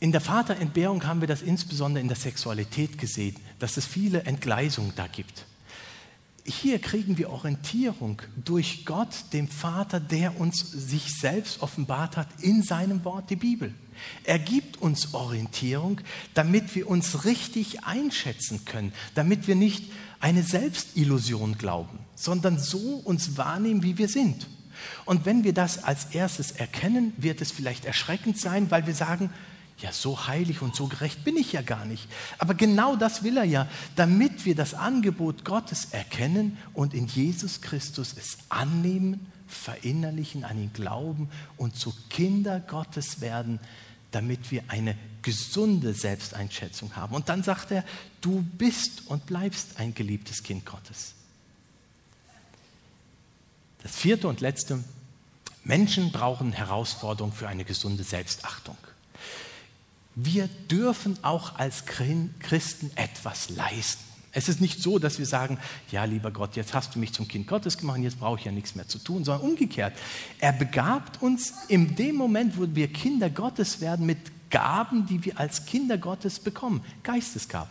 In 0.00 0.12
der 0.12 0.20
Vaterentbehrung 0.20 1.06
haben 1.06 1.20
wir 1.20 1.28
das 1.28 1.42
insbesondere 1.42 2.02
in 2.02 2.08
der 2.08 2.16
Sexualität 2.16 2.98
gesehen, 2.98 3.36
dass 3.58 3.76
es 3.76 3.86
viele 3.86 4.24
Entgleisungen 4.24 4.92
da 4.96 5.06
gibt. 5.06 5.46
Hier 6.44 6.78
kriegen 6.78 7.16
wir 7.16 7.30
Orientierung 7.30 8.20
durch 8.44 8.84
Gott, 8.84 9.32
dem 9.32 9.48
Vater, 9.48 10.00
der 10.00 10.38
uns 10.38 10.58
sich 10.60 11.18
selbst 11.18 11.62
offenbart 11.62 12.18
hat 12.18 12.28
in 12.42 12.62
seinem 12.62 13.02
Wort, 13.04 13.30
die 13.30 13.36
Bibel. 13.36 13.72
Er 14.24 14.38
gibt 14.38 14.82
uns 14.82 15.14
Orientierung, 15.14 16.02
damit 16.34 16.74
wir 16.74 16.90
uns 16.90 17.24
richtig 17.24 17.84
einschätzen 17.84 18.66
können, 18.66 18.92
damit 19.14 19.46
wir 19.46 19.54
nicht 19.54 19.90
eine 20.20 20.42
Selbstillusion 20.42 21.56
glauben, 21.56 21.98
sondern 22.14 22.58
so 22.58 22.96
uns 22.96 23.38
wahrnehmen, 23.38 23.82
wie 23.82 23.96
wir 23.96 24.08
sind. 24.08 24.46
Und 25.04 25.24
wenn 25.26 25.44
wir 25.44 25.52
das 25.52 25.84
als 25.84 26.06
erstes 26.06 26.52
erkennen, 26.52 27.12
wird 27.16 27.40
es 27.40 27.50
vielleicht 27.50 27.84
erschreckend 27.84 28.38
sein, 28.38 28.70
weil 28.70 28.86
wir 28.86 28.94
sagen, 28.94 29.30
ja, 29.78 29.92
so 29.92 30.28
heilig 30.28 30.62
und 30.62 30.76
so 30.76 30.86
gerecht 30.86 31.24
bin 31.24 31.36
ich 31.36 31.52
ja 31.52 31.62
gar 31.62 31.84
nicht. 31.84 32.08
Aber 32.38 32.54
genau 32.54 32.96
das 32.96 33.22
will 33.22 33.36
er 33.36 33.44
ja, 33.44 33.68
damit 33.96 34.44
wir 34.44 34.54
das 34.54 34.74
Angebot 34.74 35.44
Gottes 35.44 35.88
erkennen 35.90 36.56
und 36.72 36.94
in 36.94 37.06
Jesus 37.06 37.60
Christus 37.60 38.14
es 38.16 38.38
annehmen, 38.48 39.26
verinnerlichen, 39.48 40.44
an 40.44 40.58
ihn 40.58 40.72
glauben 40.72 41.28
und 41.56 41.76
zu 41.76 41.92
Kinder 42.08 42.60
Gottes 42.60 43.20
werden, 43.20 43.58
damit 44.10 44.50
wir 44.52 44.62
eine 44.68 44.96
gesunde 45.22 45.92
Selbsteinschätzung 45.92 46.94
haben. 46.94 47.14
Und 47.14 47.28
dann 47.28 47.42
sagt 47.42 47.72
er, 47.72 47.84
du 48.20 48.42
bist 48.42 49.08
und 49.08 49.26
bleibst 49.26 49.80
ein 49.80 49.94
geliebtes 49.94 50.42
Kind 50.42 50.64
Gottes. 50.64 51.14
Das 53.84 53.94
vierte 53.94 54.28
und 54.28 54.40
letzte, 54.40 54.82
Menschen 55.62 56.10
brauchen 56.10 56.52
Herausforderungen 56.52 57.34
für 57.34 57.48
eine 57.48 57.64
gesunde 57.64 58.02
Selbstachtung. 58.02 58.76
Wir 60.14 60.48
dürfen 60.70 61.18
auch 61.22 61.56
als 61.56 61.84
Christen 61.86 62.90
etwas 62.96 63.50
leisten. 63.50 64.02
Es 64.32 64.48
ist 64.48 64.60
nicht 64.60 64.80
so, 64.80 64.98
dass 64.98 65.18
wir 65.18 65.26
sagen, 65.26 65.58
ja, 65.92 66.04
lieber 66.04 66.30
Gott, 66.30 66.56
jetzt 66.56 66.72
hast 66.72 66.94
du 66.94 66.98
mich 66.98 67.12
zum 67.12 67.28
Kind 67.28 67.46
Gottes 67.46 67.76
gemacht, 67.76 68.00
jetzt 68.00 68.18
brauche 68.18 68.38
ich 68.38 68.46
ja 68.46 68.52
nichts 68.52 68.74
mehr 68.74 68.88
zu 68.88 68.98
tun, 68.98 69.22
sondern 69.22 69.48
umgekehrt. 69.48 69.92
Er 70.40 70.52
begabt 70.52 71.20
uns 71.20 71.52
in 71.68 71.94
dem 71.94 72.16
Moment, 72.16 72.58
wo 72.58 72.66
wir 72.74 72.88
Kinder 72.88 73.28
Gottes 73.28 73.82
werden, 73.82 74.06
mit 74.06 74.18
Gaben, 74.50 75.06
die 75.06 75.24
wir 75.24 75.38
als 75.38 75.66
Kinder 75.66 75.98
Gottes 75.98 76.40
bekommen, 76.40 76.82
Geistesgaben. 77.02 77.70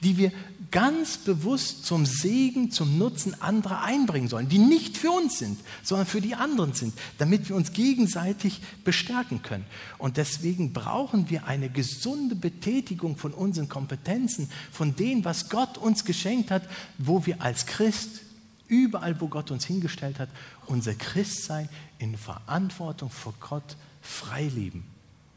die 0.00 0.16
wir 0.16 0.32
ganz 0.76 1.16
bewusst 1.16 1.86
zum 1.86 2.04
Segen, 2.04 2.70
zum 2.70 2.98
Nutzen 2.98 3.40
anderer 3.40 3.82
einbringen 3.82 4.28
sollen, 4.28 4.50
die 4.50 4.58
nicht 4.58 4.98
für 4.98 5.10
uns 5.10 5.38
sind, 5.38 5.58
sondern 5.82 6.06
für 6.06 6.20
die 6.20 6.34
anderen 6.34 6.74
sind, 6.74 6.92
damit 7.16 7.48
wir 7.48 7.56
uns 7.56 7.72
gegenseitig 7.72 8.60
bestärken 8.84 9.40
können. 9.40 9.64
Und 9.96 10.18
deswegen 10.18 10.74
brauchen 10.74 11.30
wir 11.30 11.46
eine 11.46 11.70
gesunde 11.70 12.34
Betätigung 12.34 13.16
von 13.16 13.32
unseren 13.32 13.70
Kompetenzen, 13.70 14.50
von 14.70 14.94
dem, 14.94 15.24
was 15.24 15.48
Gott 15.48 15.78
uns 15.78 16.04
geschenkt 16.04 16.50
hat, 16.50 16.68
wo 16.98 17.24
wir 17.24 17.40
als 17.40 17.64
Christ, 17.64 18.20
überall, 18.68 19.18
wo 19.18 19.28
Gott 19.28 19.50
uns 19.50 19.64
hingestellt 19.64 20.18
hat, 20.18 20.28
unser 20.66 20.92
Christsein 20.92 21.70
in 21.98 22.18
Verantwortung 22.18 23.08
vor 23.08 23.32
Gott 23.40 23.78
frei 24.02 24.48
leben, 24.48 24.84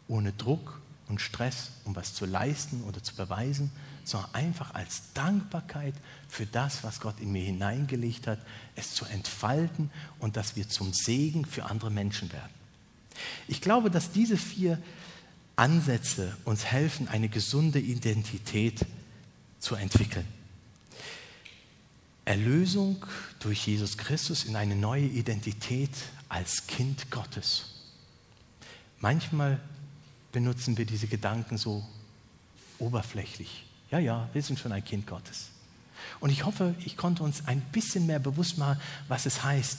ohne 0.10 0.34
Druck 0.34 0.82
und 1.08 1.22
Stress, 1.22 1.70
um 1.86 1.96
was 1.96 2.14
zu 2.14 2.26
leisten 2.26 2.84
oder 2.84 3.02
zu 3.02 3.16
beweisen, 3.16 3.72
sondern 4.10 4.34
einfach 4.34 4.74
als 4.74 5.14
Dankbarkeit 5.14 5.94
für 6.28 6.46
das, 6.46 6.84
was 6.84 7.00
Gott 7.00 7.20
in 7.20 7.32
mir 7.32 7.44
hineingelegt 7.44 8.28
hat, 8.28 8.40
es 8.76 8.94
zu 8.94 9.06
entfalten 9.06 9.92
und 10.20 10.36
dass 10.36 10.56
wir 10.56 10.68
zum 10.68 10.94
Segen 10.94 11.46
für 11.46 11.66
andere 11.66 11.92
Menschen 11.92 12.32
werden. 12.32 12.52
Ich 13.48 13.62
glaube, 13.62 13.92
dass 13.92 14.12
diese 14.12 14.38
vier 14.38 14.82
Ansätze 15.56 16.36
uns 16.46 16.66
helfen, 16.66 17.08
eine 17.08 17.30
gesunde 17.30 17.80
Identität 17.80 18.86
zu 19.60 19.76
entwickeln. 19.76 20.26
Erlösung 22.26 23.06
durch 23.40 23.68
Jesus 23.68 23.98
Christus 23.98 24.46
in 24.46 24.56
eine 24.56 24.76
neue 24.76 25.06
Identität 25.06 25.92
als 26.30 26.68
Kind 26.68 27.10
Gottes. 27.10 27.66
Manchmal 29.00 29.60
benutzen 30.32 30.78
wir 30.78 30.86
diese 30.86 31.08
Gedanken 31.08 31.58
so 31.58 31.84
oberflächlich. 32.78 33.66
Ja, 33.92 34.00
ja, 34.00 34.30
wir 34.34 34.42
sind 34.42 34.60
schon 34.60 34.72
ein 34.72 34.84
Kind 34.84 35.08
Gottes. 35.08 35.50
Und 36.20 36.30
ich 36.30 36.46
hoffe, 36.46 36.76
ich 36.86 36.98
konnte 36.98 37.24
uns 37.24 37.48
ein 37.48 37.62
bisschen 37.62 38.06
mehr 38.06 38.20
bewusst 38.20 38.58
machen, 38.58 38.80
was 39.08 39.26
es 39.26 39.44
heißt, 39.44 39.78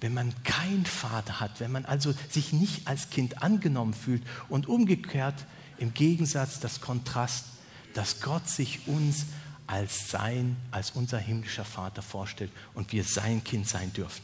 wenn 0.00 0.14
man 0.14 0.32
keinen 0.44 0.86
Vater 0.86 1.40
hat, 1.40 1.60
wenn 1.60 1.72
man 1.72 1.84
also 1.84 2.14
sich 2.30 2.52
nicht 2.52 2.86
als 2.86 3.10
Kind 3.10 3.42
angenommen 3.42 3.94
fühlt 3.94 4.22
und 4.48 4.68
umgekehrt 4.68 5.44
im 5.78 5.92
Gegensatz 5.92 6.60
das 6.60 6.80
Kontrast, 6.80 7.46
dass 7.94 8.20
Gott 8.20 8.48
sich 8.48 8.86
uns 8.86 9.26
als 9.66 10.10
sein, 10.10 10.56
als 10.70 10.92
unser 10.92 11.18
himmlischer 11.18 11.64
Vater 11.64 12.02
vorstellt 12.02 12.52
und 12.74 12.92
wir 12.92 13.04
sein 13.04 13.42
Kind 13.42 13.68
sein 13.68 13.92
dürfen. 13.92 14.22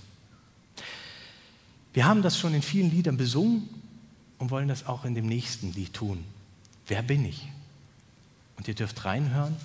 Wir 1.92 2.06
haben 2.06 2.22
das 2.22 2.38
schon 2.38 2.54
in 2.54 2.62
vielen 2.62 2.90
Liedern 2.90 3.16
besungen 3.16 3.68
und 4.38 4.50
wollen 4.50 4.68
das 4.68 4.86
auch 4.86 5.04
in 5.04 5.14
dem 5.14 5.26
nächsten 5.26 5.72
Lied 5.72 5.92
tun. 5.92 6.24
Wer 6.86 7.02
bin 7.02 7.24
ich? 7.24 7.48
Und 8.56 8.68
ihr 8.68 8.74
dürft 8.74 9.04
reinhören 9.04 9.56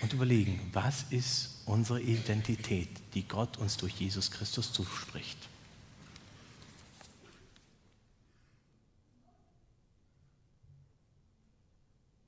und 0.00 0.12
überlegen, 0.12 0.60
was 0.72 1.04
ist 1.10 1.62
unsere 1.64 2.00
Identität, 2.00 2.88
die 3.14 3.26
Gott 3.26 3.56
uns 3.56 3.76
durch 3.76 3.94
Jesus 3.94 4.30
Christus 4.30 4.72
zuspricht. 4.72 5.38